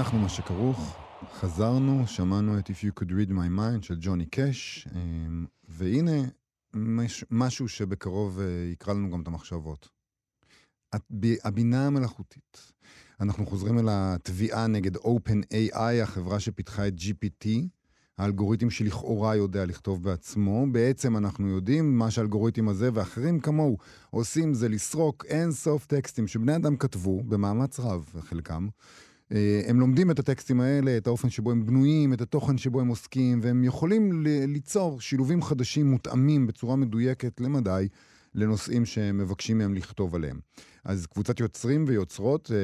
[0.01, 0.97] אנחנו מה שכרוך,
[1.33, 6.23] חזרנו, שמענו את If You Could Read My Mind של ג'וני קאש, אמ, והנה
[6.75, 9.89] מש, משהו שבקרוב אה, יקרא לנו גם את המחשבות.
[10.93, 12.73] הב- הבינה המלאכותית.
[13.21, 17.49] אנחנו חוזרים אל התביעה נגד OpenAI, החברה שפיתחה את GPT,
[18.19, 20.67] האלגוריתם שלכאורה יודע לכתוב בעצמו.
[20.73, 23.79] בעצם אנחנו יודעים מה שהאלגוריתם הזה ואחרים כמוהו
[24.11, 28.69] עושים זה לסרוק אין סוף טקסטים שבני אדם כתבו, במאמץ רב חלקם.
[29.33, 32.89] אה, הם לומדים את הטקסטים האלה, את האופן שבו הם בנויים, את התוכן שבו הם
[32.89, 37.89] עוסקים, והם יכולים ליצור שילובים חדשים מותאמים בצורה מדויקת למדי
[38.35, 40.41] לנושאים שמבקשים מהם לכתוב עליהם.
[40.85, 42.57] אז קבוצת יוצרים ויוצרות, אה,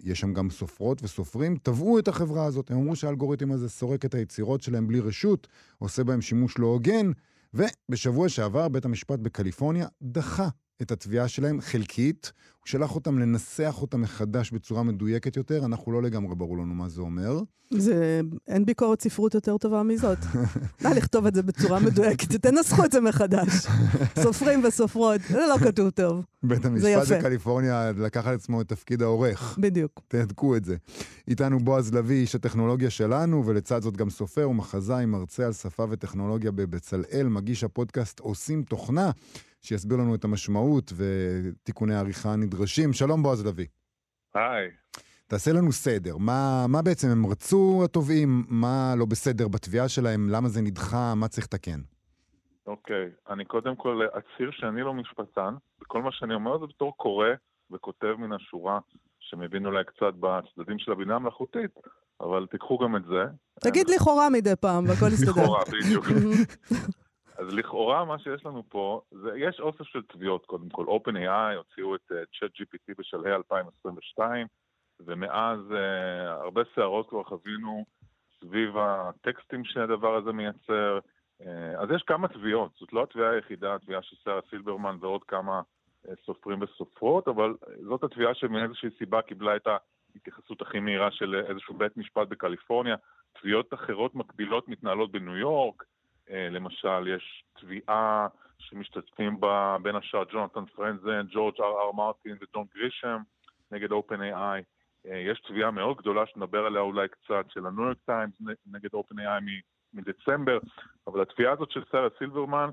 [0.00, 2.70] יש שם גם סופרות וסופרים, תבעו את החברה הזאת.
[2.70, 7.10] הם אמרו שהאלגוריתם הזה סורק את היצירות שלהם בלי רשות, עושה בהם שימוש לא הוגן,
[7.54, 10.48] ובשבוע שעבר בית המשפט בקליפורניה דחה
[10.82, 16.02] את התביעה שלהם חלקית, הוא שלח אותם לנסח אותה מחדש בצורה מדויקת יותר, אנחנו לא
[16.02, 17.40] לגמרי ברור לנו מה זה אומר.
[17.74, 20.18] זה, אין ביקורת ספרות יותר טובה מזאת.
[20.82, 23.48] נא לכתוב את זה בצורה מדויקת, תנסחו את זה מחדש.
[24.22, 26.24] סופרים וסופרות, זה לא כתוב טוב.
[26.42, 27.18] בית המשפט.
[27.18, 29.58] בקליפורניה לקח על עצמו את תפקיד העורך.
[29.60, 30.00] בדיוק.
[30.08, 30.76] תהדקו את זה.
[31.28, 36.50] איתנו בועז לביא, איש הטכנולוגיה שלנו, ולצד זאת גם סופר ומחזאי, מרצה על שפה וטכנולוגיה
[36.50, 39.10] בבצלאל, מגיש הפודקאסט עושים תוכנה,
[39.62, 42.92] שיסביר לנו את המשמעות ותיקוני העריכה הנדרשים.
[42.92, 43.66] שלום בועז לביא.
[44.34, 44.70] היי.
[45.26, 46.16] תעשה לנו סדר.
[46.16, 48.44] מה, מה בעצם הם רצו התובעים?
[48.48, 50.28] מה לא בסדר בתביעה שלהם?
[50.30, 51.14] למה זה נדחה?
[51.14, 51.80] מה צריך לתקן?
[52.66, 57.26] אוקיי, אני קודם כל אצהיר שאני לא משפטן, וכל מה שאני אומר זה בתור קורא
[57.70, 58.78] וכותב מן השורה,
[59.20, 61.70] שמבין אולי קצת בצדדים של הבינה המלאכותית,
[62.20, 63.24] אבל תיקחו גם את זה.
[63.60, 65.30] תגיד לכאורה מדי פעם, והכל יסתדר.
[65.30, 66.04] לכאורה, בדיוק.
[67.40, 70.84] אז לכאורה מה שיש לנו פה, זה, יש אוסף של תביעות קודם כל.
[70.84, 74.46] OpenAI הוציאו את uh, ChatGPT בשלהי 2022,
[75.00, 75.74] ומאז uh,
[76.42, 77.84] הרבה סערות כבר חווינו
[78.40, 80.98] סביב הטקסטים שהדבר הזה מייצר.
[81.42, 81.44] Uh,
[81.78, 85.60] אז יש כמה תביעות, זאת לא התביעה היחידה, התביעה של שרה סילברמן ועוד כמה
[86.06, 87.54] uh, סופרים וסופרות, אבל
[87.88, 89.66] זאת התביעה שמאיזושהי סיבה קיבלה את
[90.14, 92.96] ההתייחסות הכי מהירה של איזשהו בית משפט בקליפורניה.
[93.40, 95.88] תביעות אחרות מקבילות מתנהלות בניו יורק, אה,
[96.30, 103.18] למשל, יש תביעה שמשתתפים בה בין השאר ג'ונתן פרנזן, ג'ורג' אר אר מרטין וג'ון גרישם
[103.70, 104.62] נגד OpenAI.
[105.06, 108.32] אה, יש תביעה מאוד גדולה שנדבר עליה אולי קצת, של הניו יורק טיימס
[108.66, 109.42] נגד OpenAI
[109.94, 110.58] מדצמבר,
[111.06, 112.70] אבל התביעה הזאת של סרה סילברמן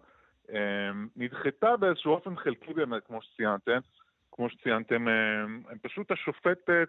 [0.49, 3.79] אה, נדחתה באיזשהו אופן חלקי באמת, כמו שציינתם.
[4.31, 6.83] כמו שציינתם, אה, פשוט השופטת אה,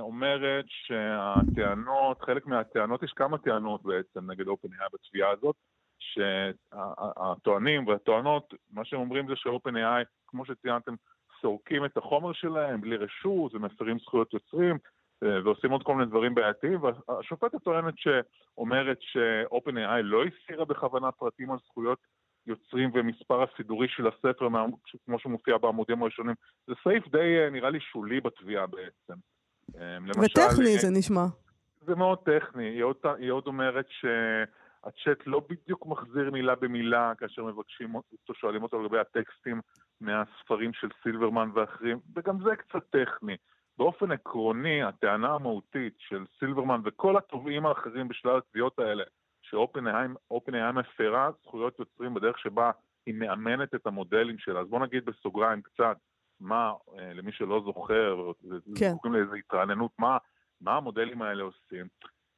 [0.00, 5.56] אומרת שהטענות, חלק מהטענות, יש כמה טענות בעצם נגד OpenAI בתביעה הזאת,
[5.98, 10.94] שהטוענים והטוענות, מה שהם אומרים זה ש-OpenAI, כמו שציינתם,
[11.40, 14.78] סורקים את החומר שלהם בלי רשות ומפרים זכויות יוצרים,
[15.24, 21.50] אה, ועושים עוד כל מיני דברים בעייתיים, והשופטת טוענת שאומרת ש-OpenAI לא הסירה בכוונה פרטים
[21.50, 21.98] על זכויות
[22.46, 24.48] יוצרים ומספר הסידורי של הספר,
[25.04, 26.34] כמו שמופיע בעמודים הראשונים.
[26.66, 29.14] זה סעיף די, אה, נראה לי, שולי בתביעה בעצם.
[29.74, 31.24] למשל, וטכני אה, זה נשמע.
[31.86, 37.44] זה מאוד טכני, היא עוד, היא עוד אומרת שהצ'אט לא בדיוק מחזיר מילה במילה כאשר
[37.44, 39.60] מבקשים אותו, שואלים אותו לגבי הטקסטים
[40.00, 43.36] מהספרים של סילברמן ואחרים, וגם זה קצת טכני.
[43.78, 49.04] באופן עקרוני, הטענה המהותית של סילברמן וכל התובעים האחרים בשלל התביעות האלה,
[49.52, 52.70] שאופן-איי מפרה זכויות יוצרים בדרך שבה
[53.06, 54.60] היא מאמנת את המודלים שלה.
[54.60, 55.96] אז בוא נגיד בסוגריים קצת,
[56.40, 58.32] מה, אה, למי שלא זוכר,
[58.78, 58.90] כן.
[58.90, 60.18] זקוקים לאיזו התרעננות, מה,
[60.60, 61.86] מה המודלים האלה עושים,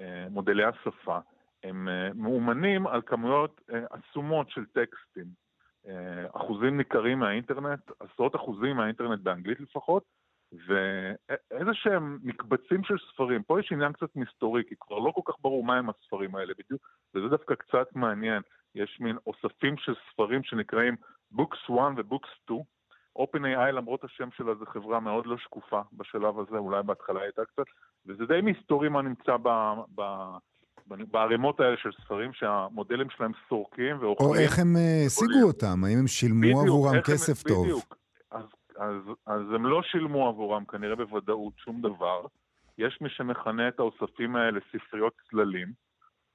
[0.01, 1.19] אה, מודלי השפה,
[1.65, 5.45] הם אה, מאומנים על כמויות עצומות של טקסטים,
[6.33, 10.05] אחוזים ניכרים מהאינטרנט, עשרות אחוזים מהאינטרנט באנגלית לפחות,
[10.67, 13.43] ואיזה שהם מקבצים של ספרים.
[13.43, 16.53] פה יש עניין קצת מסתורי, כי כבר לא כל כך ברור מה הם הספרים האלה
[16.59, 16.83] בדיוק,
[17.15, 18.43] וזה דווקא קצת מעניין.
[18.75, 20.97] יש מין אוספים של ספרים שנקראים
[21.35, 22.61] Books 1 ו-Books 2,
[23.19, 27.65] OpenAI, למרות השם שלה, זו חברה מאוד לא שקופה בשלב הזה, אולי בהתחלה הייתה קצת,
[28.07, 29.49] וזה די מסתורי מה נמצא ב,
[29.95, 30.03] ב,
[30.87, 34.31] בערימות האלה של ספרים, שהמודלים שלהם סורקים ואוכלים.
[34.31, 35.85] או איך הם אה, השיגו אותם?
[35.85, 37.65] האם הם שילמו עבורם הם- כסף טוב?
[37.65, 37.97] בדיוק.
[38.31, 38.45] אז,
[38.79, 42.27] אז, אז הם לא שילמו עבורם כנראה בוודאות שום דבר.
[42.79, 45.69] יש מי שמכנה את האוספים האלה ספריות צללים.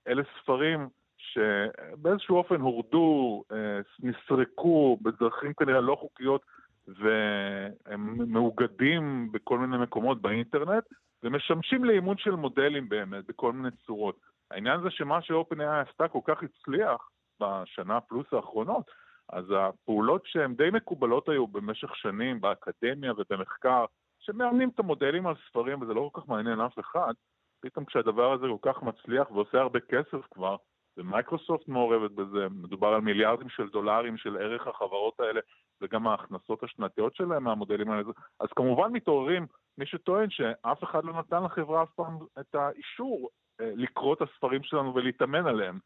[0.07, 6.41] אלה ספרים שבאיזשהו אופן הורדו, אה, נסרקו בדרכים כנראה לא חוקיות
[6.87, 10.83] והם מאוגדים בכל מיני מקומות באינטרנט
[11.23, 14.19] ומשמשים לאימון של מודלים באמת בכל מיני צורות.
[14.51, 18.91] העניין זה שמה ש-OpenAI עשתה כל כך הצליח בשנה פלוס האחרונות,
[19.31, 23.85] אז הפעולות שהן די מקובלות היו במשך שנים באקדמיה ובמחקר,
[24.19, 27.13] שמאמנים את המודלים על ספרים וזה לא כל כך מעניין אף אחד,
[27.61, 30.55] פתאום כשהדבר הזה כל כך מצליח ועושה הרבה כסף כבר,
[30.97, 35.39] ומייקרוסופט מעורבת בזה, מדובר על מיליארדים של דולרים של ערך החברות האלה
[35.81, 38.03] וגם ההכנסות השנתיות שלהם מהמודלים האלה,
[38.39, 43.29] אז כמובן מתעוררים מי שטוען שאף אחד לא נתן לחברה אף פעם את האישור
[43.61, 45.79] אה, לקרוא את הספרים שלנו ולהתאמן עליהם.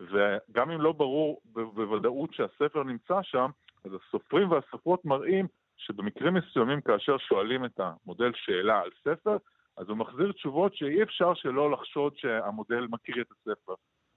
[0.00, 3.50] וגם אם לא ברור בוודאות שהספר נמצא שם,
[3.84, 9.36] אז הסופרים והסופרות מראים שבמקרים מסוימים כאשר שואלים את המודל שאלה על ספר,
[9.76, 13.74] אז הוא מחזיר תשובות שאי אפשר שלא לחשוד שהמודל מכיר את הספר.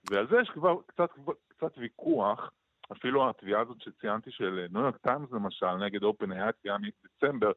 [0.10, 1.10] ועל זה יש כבר קצת,
[1.48, 2.52] קצת ויכוח,
[2.92, 7.52] אפילו התביעה הזאת שציינתי של ניו יורק טיימס למשל, נגד OpenAI, תביעה מדצמבר,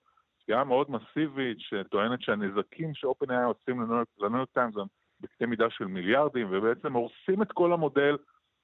[0.45, 4.87] תביעה מאוד מסיבית שטוענת שהנזקים ש-OpenAI עושים לניו יורק טיימס הם
[5.25, 8.17] בקנה מידה של מיליארדים, ובעצם הורסים את כל המודל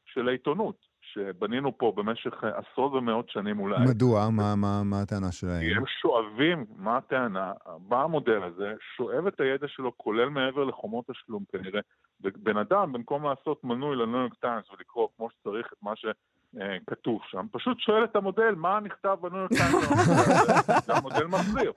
[0.04, 3.84] של העיתונות, שבנינו פה במשך עשרות ומאות שנים אולי.
[3.90, 4.30] מדוע?
[4.30, 5.60] מה- מה מה הטענה שלהם?
[5.60, 7.52] כי הם שואבים, מה הטענה?
[7.88, 11.80] בא המודל הזה, שואב את הידע שלו, כולל מעבר לחומות תשלום כנראה.
[12.20, 15.92] ובן אדם, במקום לעשות מנוי לניו יורק טיימס ולקרוא כמו שצריך את מה
[16.54, 20.08] שכתוב שם, פשוט שואל את המודל מה נכתב בניו יורק טיימס.
[20.88, 21.72] והמודל מחזיר.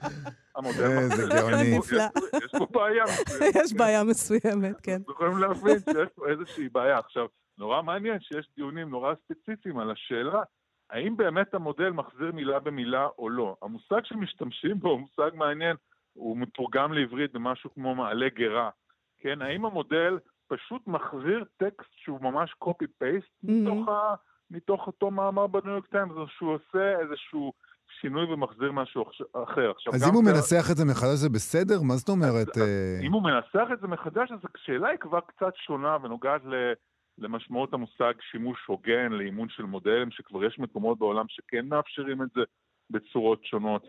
[0.55, 1.39] המודל איזה מחזיר.
[1.41, 1.61] גאוני.
[1.61, 2.03] יש פה- נפלא.
[2.45, 3.55] יש פה בעיה מסוימת.
[3.65, 5.01] יש בעיה מסוימת, כן.
[5.03, 6.97] אתם יכולים להבין שיש פה איזושהי בעיה.
[6.97, 7.25] עכשיו,
[7.57, 10.41] נורא מעניין שיש דיונים נורא ספציפיים על השאלה
[10.89, 13.55] האם באמת המודל מחזיר מילה במילה או לא.
[13.61, 15.75] המושג שמשתמשים בו הוא מושג מעניין,
[16.13, 18.69] הוא מתורגם לעברית במשהו כמו מעלה גרה.
[19.19, 24.15] כן, האם המודל פשוט מחזיר טקסט שהוא ממש copy-paste מתוך, ה,
[24.51, 27.53] מתוך אותו מאמר בניו יורק טיימס, או שהוא עושה איזשהו
[28.01, 29.05] שינוי ומחזיר משהו
[29.43, 29.71] אחר.
[29.71, 31.81] עכשיו, אז אם הוא זה- מנסח את זה מחדש זה בסדר?
[31.81, 32.57] מה זאת אומרת?
[32.57, 36.73] אה, אם הוא מנסח את זה מחדש, אז השאלה היא כבר קצת שונה ונוגעת ל-
[37.17, 42.41] למשמעות המושג שימוש הוגן לאימון של מודלים, שכבר יש מקומות בעולם שכן מאפשרים את זה
[42.89, 43.87] בצורות שונות.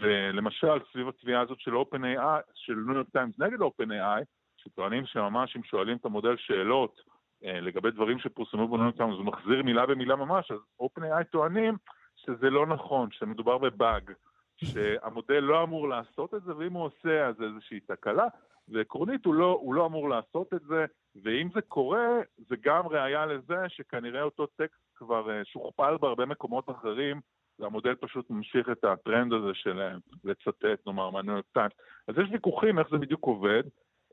[0.00, 4.22] ולמשל, סביב התביעה הזאת של OpenAI, של ניו יורק טיימס נגד OpenAI,
[4.56, 7.00] שטוענים שממש אם שואלים את המודל שאלות
[7.42, 11.76] לגבי דברים שפורסמו בניו טיימס, הוא מחזיר מילה במילה ממש, אז OpenAI טוענים
[12.16, 14.12] שזה לא נכון, שמדובר בבאג,
[14.56, 18.26] שהמודל לא אמור לעשות את זה, ואם הוא עושה אז איזושהי תקלה,
[18.68, 20.84] ועקרונית הוא לא, הוא לא אמור לעשות את זה,
[21.22, 26.70] ואם זה קורה, זה גם ראיה לזה שכנראה אותו טקסט כבר אה, שוכפל בהרבה מקומות
[26.70, 27.20] אחרים,
[27.58, 31.72] והמודל פשוט ממשיך את הטרנד הזה של אה, לצטט, נאמר, מהניו יורק טיימס.
[32.08, 33.62] אז יש ויכוחים איך זה בדיוק עובד.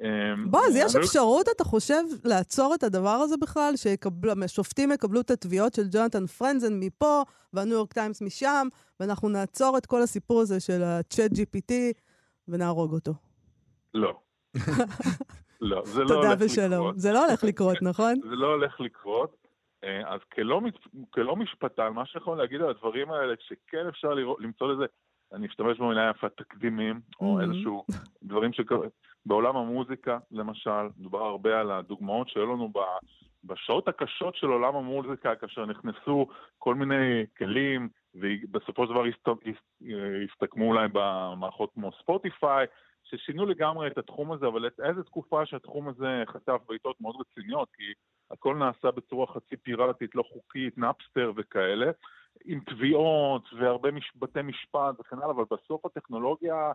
[0.04, 0.08] אה,
[0.50, 3.74] בועז, יש הניו- אפשרות, אתה חושב, לעצור את הדבר הזה בכלל?
[3.76, 7.22] שהשופטים יקבלו את התביעות של ג'ונתן פרנזן מפה,
[7.54, 8.68] והניו יורק טיימס משם,
[9.00, 11.74] ואנחנו נעצור את כל הסיפור הזה של ה-Chat GPT
[12.48, 13.14] ונהרוג אותו.
[13.94, 14.20] לא.
[15.62, 16.72] לא, זה לא תודה הולך ושלום.
[16.72, 17.00] לקרות.
[17.00, 18.14] זה לא הולך לקרות, נכון?
[18.30, 19.36] זה לא הולך לקרות.
[19.84, 20.20] אה, אז
[21.14, 24.86] כלא, משפטן, מה שיכול להגיד על הדברים האלה, שכן אפשר לראות, למצוא לזה,
[25.34, 27.44] אני אשתמש במילה יפה, תקדימים, או Mhm.
[27.44, 27.86] איזשהו
[28.24, 28.84] דברים שקרו,
[29.26, 32.80] בעולם המוזיקה, למשל, מדובר הרבה על הדוגמאות שהיו לנו ב...
[33.44, 39.04] בשעות הקשות של עולם המוזיקה, כאשר נכנסו כל מיני כלים, ובסופו של דבר
[40.26, 42.66] הסתכמו אולי במערכות כמו ספוטיפיי,
[43.04, 47.84] ששינו לגמרי את התחום הזה, אבל איזה תקופה שהתחום הזה חטף בעיטות מאוד רציניות, כי
[48.32, 51.92] הכל נעשה בצורה חצי פיראטית, לא חוקית, נאפסטר וכאלה,
[52.46, 53.90] עם תביעות והרבה.
[54.16, 56.72] בתי משפט וכן הלאה, אבל בסוף הטכנולוגיה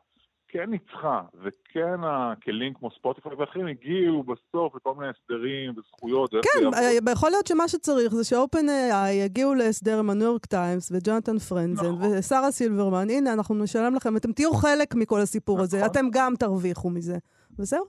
[0.49, 6.31] כן ניצחה, וכן הכלים כמו ספוטיפיי ואחרים הגיעו בסוף לכל מיני הסדרים וזכויות.
[6.31, 11.39] כן, אה, יכול להיות שמה שצריך זה ש-OpenAI יגיעו להסדר עם הניו יורק טיימס וג'ונתן
[11.39, 12.19] פרנזן נכון.
[12.19, 15.65] ושרה סילברמן, הנה, אנחנו נשלם לכם, אתם תהיו חלק מכל הסיפור נכון.
[15.65, 17.17] הזה, אתם גם תרוויחו מזה.
[17.59, 17.85] וזהו.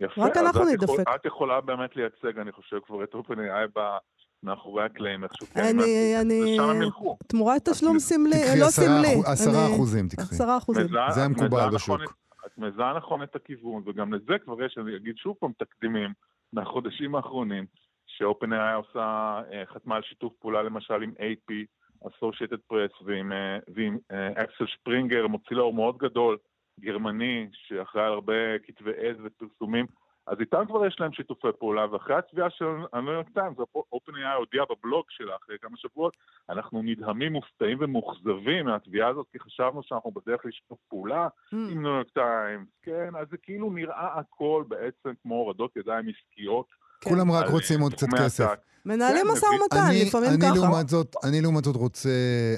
[0.00, 1.04] יפה, רק אנחנו נדפק.
[1.14, 3.68] את יכולה באמת לייצג, אני חושב, כבר את OpenAI
[4.44, 5.46] מאחורי הקלעים איכשהו.
[5.56, 6.54] אני, אני...
[6.54, 7.16] ושם הם ילכו.
[7.26, 9.20] תמורת תשלום סמלי, לא סמלי.
[9.20, 10.34] תקחי עשרה אחוזים, תקחי.
[10.34, 10.86] עשרה אחוזים.
[11.14, 12.00] זה המקובל בשוק.
[12.46, 16.10] את מזהה נכון את הכיוון, וגם לזה כבר יש, אני אגיד שוב פעם, תקדימים
[16.52, 17.66] מהחודשים האחרונים,
[18.06, 21.52] ש-OpenAI עושה, אה, חתמה על שיתוף פעולה למשל עם AP,
[22.04, 26.36] Associated Press, ועם, אה, ועם אקסל שפרינגר, מוציא לאור מאוד גדול,
[26.80, 29.86] גרמני, שאחראי על הרבה כתבי עת ופרסומים.
[30.26, 33.56] אז איתם כבר יש להם שיתופי פעולה, ואחרי התביעה של הניו יורק טיימס,
[33.94, 36.16] OpenAI הודיע בבלוג שלה אחרי כמה שבועות,
[36.50, 41.56] אנחנו נדהמים, מופתעים ומאוכזבים מהתביעה הזאת, כי חשבנו שאנחנו בדרך לשיתוף פעולה mm.
[41.56, 46.66] עם ניו יורק טיימס, כן, אז זה כאילו נראה הכל בעצם כמו הורדות ידיים עסקיות.
[47.04, 48.46] כולם רק רוצים עוד קצת כסף.
[48.86, 51.28] מנהלים משא ומתן, לפעמים ככה.
[51.28, 52.08] אני לעומת זאת רוצה,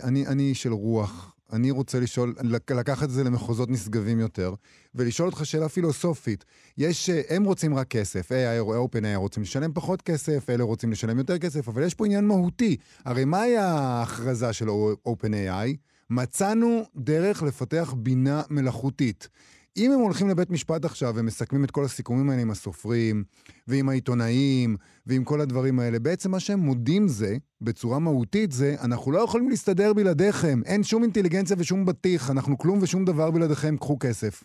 [0.04, 1.35] אני איש של רוח.
[1.52, 2.34] אני רוצה לשאול,
[2.70, 4.54] לקחת את זה למחוזות נשגבים יותר,
[4.94, 6.44] ולשאול אותך שאלה פילוסופית.
[6.78, 11.18] יש, אה, הם רוצים רק כסף, AI, OpenAI רוצים לשלם פחות כסף, אלה רוצים לשלם
[11.18, 12.76] יותר כסף, אבל יש פה עניין מהותי.
[13.04, 14.68] הרי מהי ההכרזה של
[15.08, 15.76] OpenAI?
[16.10, 19.28] מצאנו דרך לפתח בינה מלאכותית.
[19.76, 23.24] אם הם הולכים לבית משפט עכשיו ומסכמים את כל הסיכומים האלה עם הסופרים,
[23.68, 29.12] ועם העיתונאים, ועם כל הדברים האלה, בעצם מה שהם מודים זה, בצורה מהותית זה, אנחנו
[29.12, 30.58] לא יכולים להסתדר בלעדיכם.
[30.66, 34.44] אין שום אינטליגנציה ושום בטיח, אנחנו כלום ושום דבר בלעדיכם, קחו כסף.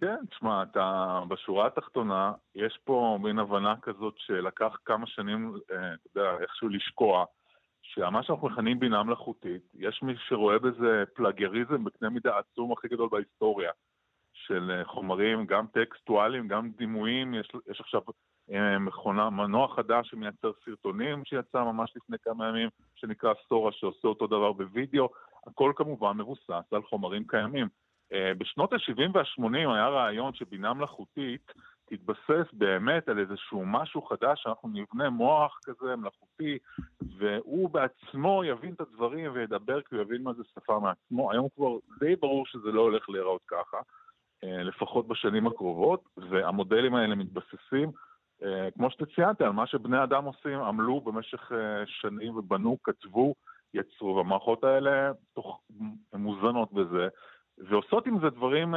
[0.00, 6.20] כן, תשמע, אתה, בשורה התחתונה, יש פה מין הבנה כזאת שלקח כמה שנים, אה, אתה
[6.20, 7.24] יודע, איכשהו לשקוע,
[7.82, 13.08] שמה שאנחנו מכנים בינה מלאכותית, יש מי שרואה בזה פלגריזם בקנה מידה עצום הכי גדול
[13.12, 13.70] בהיסטוריה.
[14.32, 18.00] של אה, חומרים, גם טקסטואליים, גם דימויים, יש, יש עכשיו
[18.52, 24.26] אה, מכונה, מנוע חדש שמייצר סרטונים שיצא ממש לפני כמה ימים, שנקרא סטורה, שעושה אותו
[24.26, 25.08] דבר בווידאו,
[25.46, 27.68] הכל כמובן מבוסס על חומרים קיימים.
[28.12, 31.52] אה, בשנות ה-70 וה-80 היה רעיון שבינה מלאכותית
[31.90, 36.58] תתבסס באמת על איזשהו משהו חדש, שאנחנו נבנה מוח כזה מלאכותי,
[37.18, 41.32] והוא בעצמו יבין את הדברים וידבר כי הוא יבין מה זה שפה מעצמו.
[41.32, 43.76] היום כבר די ברור שזה לא הולך להיראות ככה.
[44.44, 47.90] אה, לפחות בשנים הקרובות, והמודלים האלה מתבססים,
[48.42, 53.34] אה, כמו שאתה ציינת, על מה שבני אדם עושים, עמלו במשך אה, שנים ובנו, כתבו,
[53.74, 55.60] יצרו, והמערכות האלה תוך,
[56.12, 57.08] מוזנות בזה,
[57.58, 58.74] ועושות עם זה דברים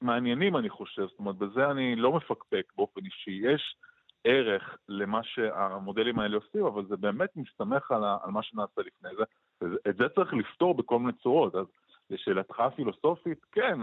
[0.00, 1.06] מעניינים, אני חושב.
[1.06, 3.40] זאת אומרת, בזה אני לא מפקפק באופן אישי.
[3.44, 3.76] יש
[4.24, 9.24] ערך למה שהמודלים האלה עושים, אבל זה באמת מסתמך על, על מה שנעשה לפני זה,
[9.60, 11.54] ואת זה צריך לפתור בכל מיני צורות.
[11.54, 11.66] אז
[12.10, 13.78] לשאלתך הפילוסופית, כן,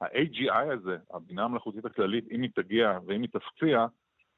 [0.00, 3.86] ה-AGI הזה, הבינה המלאכותית הכללית, אם היא תגיע ואם היא תפציע,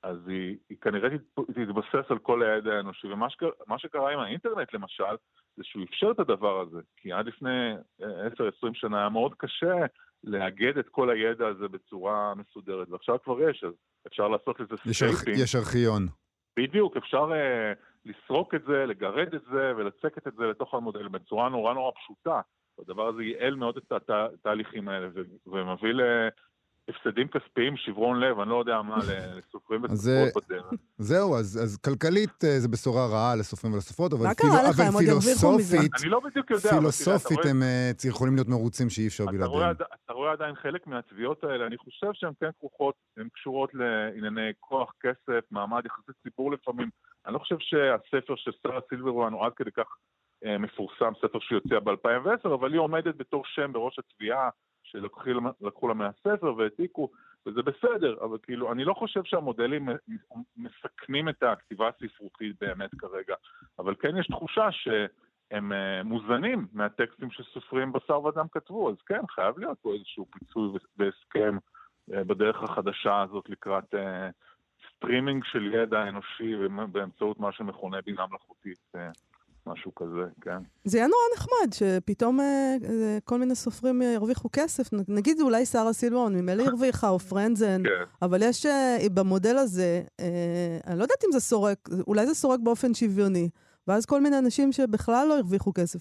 [0.03, 3.07] אז היא, היא כנראה תתבסס על כל הידע האנושי.
[3.07, 5.17] ומה שקרה, שקרה עם האינטרנט למשל,
[5.57, 6.81] זה שהוא אפשר את הדבר הזה.
[6.97, 8.05] כי עד לפני 10-20
[8.75, 9.75] שנה היה מאוד קשה
[10.25, 13.73] לאגד את כל הידע הזה בצורה מסודרת, ועכשיו כבר יש, אז
[14.07, 15.39] אפשר לעשות לזה scraping.
[15.39, 16.07] יש ארכיון.
[16.57, 21.49] בדיוק, אפשר uh, לסרוק את זה, לגרד את זה ולצקת את זה לתוך המודל בצורה
[21.49, 22.41] נורא נורא פשוטה.
[22.79, 25.09] הדבר הזה ייעל מאוד את התהליכים האלה
[25.47, 28.97] ומביא להפסדים כספיים, שברון לב, אני לא יודע מה,
[29.39, 30.66] לסופרים וסופרות בדרך.
[30.99, 34.51] זהו, אז, אז כלכלית אה, זה בשורה רעה לסופרים ולסופרות, אבל, פיל...
[34.51, 39.70] אבל פילוסופית, אני לא בדיוק יודע, פילוסופית הם אה, יכולים להיות מרוצים שאי אפשר בלעדיהם.
[40.05, 44.93] אתה רואה עדיין חלק מהתביעות האלה, אני חושב שהן כן כרוכות, הן קשורות לענייני כוח,
[45.01, 46.91] כסף, מעמד, יחסי ציבור לפעמים.
[47.27, 50.22] אני לא חושב שהספר של שרה סילברמן הוא עד כדי כך אה,
[50.59, 54.51] מפורסם, ספר שיוצא ב-2010, אבל היא עומדת בתור שם בראש התביעה
[54.82, 57.09] שלקחו לה מהספר והעתיקו,
[57.47, 59.88] וזה בסדר, אבל כאילו, אני לא חושב שהמודלים
[60.57, 63.34] מסכנים את הכתיבה הספרותית באמת כרגע,
[63.78, 69.59] אבל כן יש תחושה שהם אה, מוזנים מהטקסטים שסופרים בשר ודם כתבו, אז כן, חייב
[69.59, 71.57] להיות פה איזשהו פיצוי והסכם
[72.12, 73.95] אה, בדרך החדשה הזאת לקראת
[74.97, 76.55] סטרימינג של ידע אנושי
[76.93, 78.93] באמצעות מה שמכונה בינה מלאכותית.
[79.67, 80.59] משהו כזה, כן.
[80.85, 84.91] זה יהיה נורא נחמד שפתאום אה, אה, כל מיני סופרים ירוויחו כסף.
[85.09, 88.05] נגיד אולי שרה סילברון, ממילא הרוויחה, או פרנזן, כן.
[88.23, 92.61] אבל יש אה, במודל הזה, אה, אני לא יודעת אם זה סורק, אולי זה סורק
[92.61, 93.49] באופן שוויוני.
[93.89, 96.01] ואז כל מיני אנשים שבכלל לא הרוויחו כסף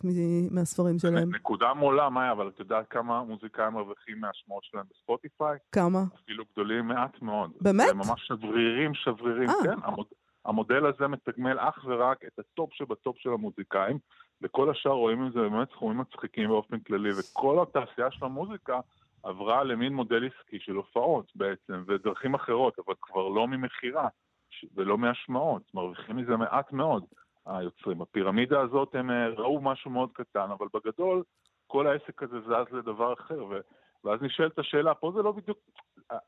[0.51, 1.36] מהספרים שלהם.
[1.36, 5.57] נקודה מעולה, מאיה, אבל את יודעת כמה מוזיקאים מרוויחים מהשמעות שלהם בספוטיפיי?
[5.72, 6.03] כמה?
[6.24, 7.51] אפילו גדולים מעט מאוד.
[7.62, 7.88] באמת?
[7.88, 9.55] זה ממש שברירים, שברירים, אה.
[9.64, 9.78] כן.
[9.84, 10.05] המוד,
[10.45, 13.97] המודל הזה מתגמל אך ורק את הטופ שבטופ של המוזיקאים,
[14.41, 18.79] וכל השאר רואים מזה באמת סכומים מצחיקים באופן כללי, וכל התעשייה של המוזיקה
[19.23, 24.07] עברה למין מודל עסקי של הופעות בעצם, ודרכים אחרות, אבל כבר לא ממכירה
[24.75, 27.05] ולא מהשמעות, מרוויחים מזה מעט מאוד
[27.45, 28.01] היוצרים.
[28.01, 31.23] הפירמידה הזאת, הם אה, ראו משהו מאוד קטן, אבל בגדול,
[31.67, 33.59] כל העסק הזה זז לדבר אחר, ו...
[34.04, 35.58] ואז נשאלת השאלה, פה זה לא בדיוק,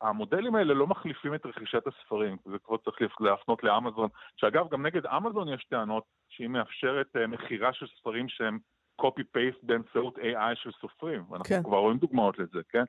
[0.01, 5.05] המודלים האלה לא מחליפים את רכישת הספרים, זה כבר צריך להפנות לאמזון, שאגב, גם נגד
[5.05, 8.59] אמזון יש טענות שהיא מאפשרת אה, מכירה של ספרים שהם
[9.01, 11.63] copy-paste באמצעות AI של סופרים, ואנחנו כן.
[11.63, 12.83] כבר רואים דוגמאות לזה, כן?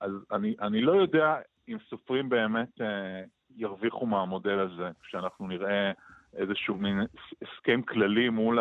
[0.00, 1.36] אז אני, אני לא יודע
[1.68, 3.22] אם סופרים באמת אה,
[3.56, 5.92] ירוויחו מהמודל הזה, שאנחנו נראה
[6.36, 7.00] איזשהו מין
[7.42, 8.58] הסכם כללי מול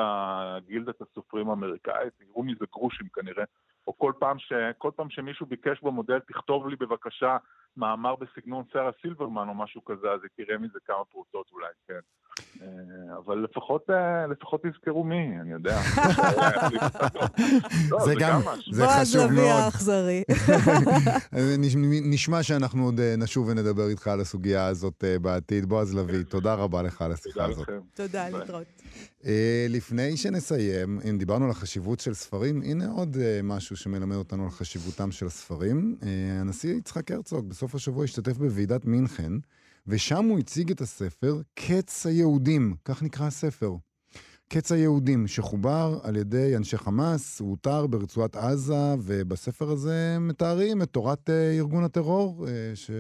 [0.68, 3.44] גילדת הסופרים האמריקאית, יראו מזה גרושים כנראה,
[3.88, 7.38] או כל פעם, ש, כל פעם שמישהו ביקש במודל, תכתוב לי בבקשה
[7.78, 12.00] מאמר בסגנון סרה סילברמן או משהו כזה, אז היא תראה מזה כמה פרוטות אולי, כן.
[12.62, 12.68] אה,
[13.26, 15.80] אבל לפחות, אה, לפחות תזכרו מי, אני יודע.
[17.92, 18.42] לא, זה גם-.
[18.72, 19.48] זה בועז חשוב לביא מאוד.
[19.62, 20.24] האכזרי.
[21.36, 25.66] אה, נש- נשמע שאנחנו עוד אה, נשוב ונדבר איתך על הסוגיה הזאת בעתיד.
[25.66, 27.68] בועז לביא, תודה רבה לך על השיחה תודה הזאת.
[27.70, 27.80] לכם.
[27.94, 28.40] תודה, ביי.
[28.40, 28.66] להתראות.
[29.70, 35.12] לפני שנסיים, אם דיברנו על החשיבות של ספרים, הנה עוד משהו שמלמד אותנו על חשיבותם
[35.12, 35.96] של הספרים.
[36.42, 39.32] הנשיא יצחק הרצוג בסוף השבוע השתתף בוועידת מינכן,
[39.88, 43.76] ושם הוא הציג את הספר קץ היהודים, כך נקרא הספר.
[44.50, 50.90] קץ היהודים, שחובר על ידי אנשי חמאס, הוא אותר ברצועת עזה, ובספר הזה מתארים את
[50.90, 52.92] תורת אה, ארגון הטרור, אה, ש...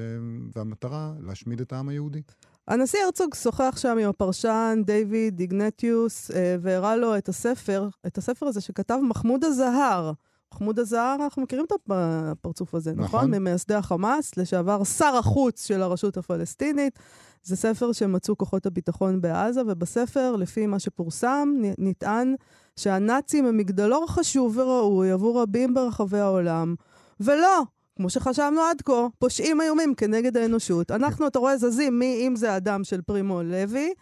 [0.56, 2.22] והמטרה, להשמיד את העם היהודי.
[2.68, 8.46] הנשיא הרצוג שוחח שם עם הפרשן דיוויד איגנטיוס, אה, והראה לו את הספר, את הספר
[8.46, 10.12] הזה שכתב מחמוד הזהר.
[10.54, 13.20] מחמוד הזהר, אנחנו מכירים את הפרצוף הזה, נכון?
[13.20, 13.32] נכון.
[13.32, 17.00] ממייסדי החמאס, לשעבר שר החוץ של הרשות הפלסטינית.
[17.44, 22.36] זה ספר שמצאו כוחות הביטחון בעזה, ובספר, לפי מה שפורסם, נטען
[22.76, 26.76] שהנאצים הם מגדלור חשוב וראוי עבור רבים ברחבי העולם.
[27.20, 27.62] ולא,
[27.96, 30.92] כמו שחשבנו עד כה, פושעים איומים כנגד האנושות.
[30.92, 33.94] אנחנו, אתה רואה, זזים מי אם זה אדם של פרימו לוי,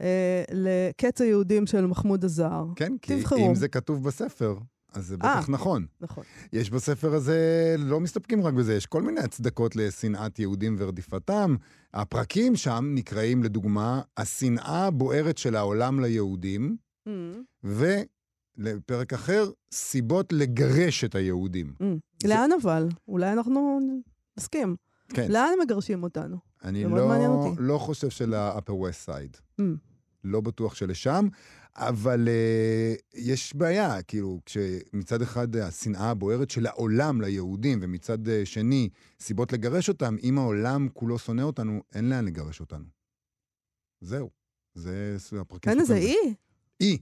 [0.00, 2.66] אה, לקץ היהודים של מחמוד הזהר.
[2.76, 3.48] כן, כי תבחרו.
[3.48, 4.56] אם זה כתוב בספר,
[4.94, 5.52] אז זה בטח אה.
[5.52, 5.86] נכון.
[6.00, 6.24] נכון.
[6.52, 7.38] יש בספר הזה,
[7.78, 11.56] לא מסתפקים רק בזה, יש כל מיני הצדקות לשנאת יהודים ורדיפתם.
[11.94, 16.76] הפרקים שם נקראים, לדוגמה, השנאה הבוערת של העולם ליהודים,
[17.08, 17.08] Mm,
[18.58, 21.74] ולפרק אחר, סיבות לגרש את היהודים.
[21.80, 21.84] mm.
[22.22, 22.88] זה- לאן אבל?
[23.08, 23.80] אולי אנחנו
[24.38, 24.76] נסכים.
[25.08, 26.36] כן, לאן מגרשים אותנו?
[26.64, 27.52] אני לא.
[27.58, 29.40] לא חושב של-upper west side.
[29.60, 29.64] Mm.
[30.24, 31.28] לא בטוח שלשם,
[31.76, 38.88] אבל uh, יש בעיה, כאילו, כשמצד אחד השנאה הבוערת של העולם ליהודים, ומצד uh, שני,
[39.20, 42.84] סיבות לגרש אותם, אם העולם כולו שונא אותנו, אין לאן לגרש אותנו.
[44.00, 44.30] זהו.
[44.74, 45.94] זה הפרקים אין איזה.
[45.94, 46.16] אי?
[46.80, 46.98] אי.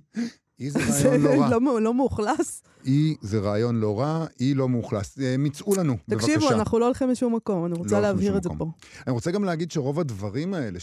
[0.61, 1.49] אי זה רעיון לא רע.
[1.51, 2.63] לא לא מאוכלס?
[2.85, 5.19] אי זה רעיון לא רע, אי לא מאוכלס.
[5.21, 6.27] אה, מצאו לנו, בבקשה.
[6.27, 8.59] תקשיבו, אנחנו לא הולכים לשום מקום, אני רוצה לא להבהיר את זה מקום.
[8.73, 8.77] פה.
[9.07, 10.81] אני רוצה גם להגיד שרוב הדברים האלה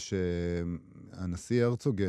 [1.18, 2.08] שהנשיא הרצוג אה,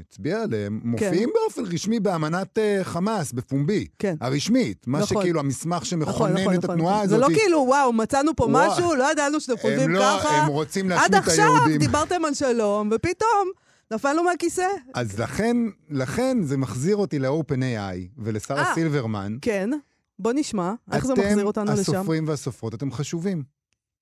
[0.00, 3.86] הצביע עליהם, מופיעים באופן רשמי באמנת אה, חמאס, בפומבי.
[3.98, 4.14] כן.
[4.20, 4.86] הרשמית.
[4.86, 5.18] מה נכון.
[5.18, 6.70] שכאילו המסמך נכון, שמכונן נכון, את נכון.
[6.70, 7.06] התנועה נכון.
[7.06, 7.20] הזאת.
[7.20, 8.70] זה לא כאילו, וואו, מצאנו פה וואו.
[8.70, 10.28] משהו, לא ידענו שאתם חושבים לא, ככה.
[10.28, 11.78] הם רוצים עד להשמיד את עכשיו היהודים.
[11.78, 13.50] דיברתם על שלום, ופתאום
[13.92, 14.66] נפלנו מהכיסא.
[14.94, 15.56] אז לכן,
[15.90, 18.74] לכן זה מחזיר אותי ל-open AI ולשרה אה.
[18.74, 19.36] סילברמן.
[19.42, 19.70] כן,
[20.18, 21.94] בוא נשמע, איך זה מחזיר אותנו אתם, לשם?
[21.94, 23.42] הסופרים והסופרות, אתם חשובים.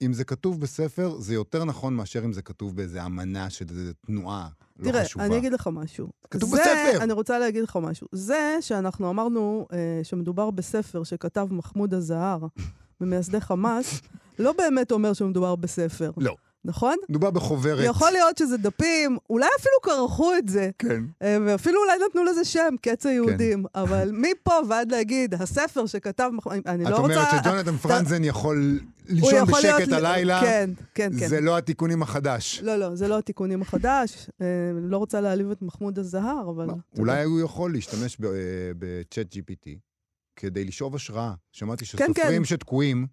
[0.02, 3.92] אם זה כתוב בספר, זה יותר נכון מאשר אם זה כתוב באיזה אמנה של איזה
[4.06, 4.48] תנועה
[4.78, 5.26] לא תראה, חשובה.
[5.26, 6.08] אני אגיד לך משהו.
[6.30, 7.04] כתוב זה, בספר.
[7.04, 8.06] אני רוצה להגיד לך משהו.
[8.12, 12.46] זה שאנחנו אמרנו אה, שמדובר בספר שכתב מחמוד הזהר
[13.00, 14.00] ממייסדי חמאס,
[14.38, 16.10] לא באמת אומר שמדובר בספר.
[16.16, 16.36] לא.
[16.64, 16.96] נכון?
[17.08, 17.84] מדובר בחוברת.
[17.84, 21.02] יכול להיות שזה דפים, אולי אפילו כרכו את זה, כן.
[21.22, 23.64] אה, ואפילו אולי נתנו לזה שם, קץ היהודים.
[23.74, 26.30] אבל מפה ועד להגיד, הספר שכתב,
[26.66, 27.14] אני את לא רוצה...
[27.14, 31.28] אומרת שג'ונתן פרנזן יכול לישון יכול להיות- בשקט הלילה, כן, כן, כן.
[31.28, 32.60] זה לא התיקונים החדש.
[32.62, 34.30] לא, לא, זה לא התיקונים החדש.
[34.40, 34.46] אה,
[34.82, 36.66] לא רוצה להעליב את מחמוד הזהר, אבל...
[36.98, 37.24] אולי.
[37.24, 38.16] הוא יכול להשתמש
[38.78, 39.68] בצ'אט GPT
[40.36, 41.32] כדי לשאוב השראה.
[41.52, 42.44] שמעתי כן, שסופרים כן.
[42.44, 43.06] שתקועים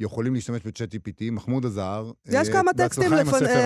[0.00, 2.10] יכולים להשתמש בצ'אט GPT, מחמוד עזר.
[2.26, 3.12] יש אה, כמה טקסטים.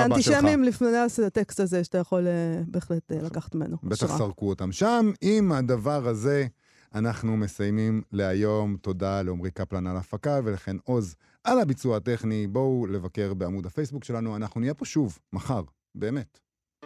[0.04, 0.88] אנטישמיים לפני
[1.26, 3.76] הטקסט הזה, שאתה יכול אה, בהחלט אה, לקחת ממנו.
[3.82, 4.18] בטח.
[4.18, 5.10] סרקו אותם שם.
[5.20, 6.46] עם הדבר הזה,
[6.94, 8.76] אנחנו מסיימים להיום.
[8.76, 11.14] תודה לעמרי קפלן על ההפקה ולכן עוז
[11.44, 12.46] על הביצוע הטכני.
[12.46, 15.62] בואו לבקר בעמוד הפייסבוק שלנו, אנחנו נהיה פה שוב, מחר,
[15.94, 16.38] באמת.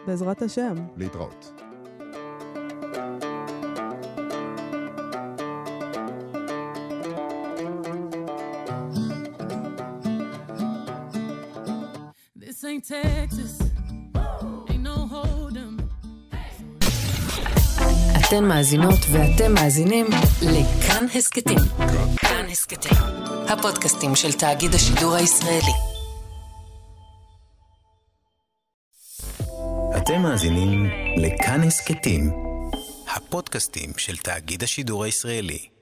[0.07, 0.75] בעזרת השם.
[0.97, 1.72] להתראות.
[12.87, 13.53] Texas.
[14.69, 15.81] Ain't no hold'em.
[18.19, 20.05] אתן מאזינות ואתם מאזינים
[20.41, 21.57] לכאן הסכתים.
[22.15, 22.97] כאן הסכתים,
[23.49, 25.73] הפודקאסטים של תאגיד השידור הישראלי.
[29.97, 30.85] אתם מאזינים
[31.17, 32.31] לכאן הסכתים,
[33.15, 35.72] הפודקאסטים של תאגיד השידור הישראלי.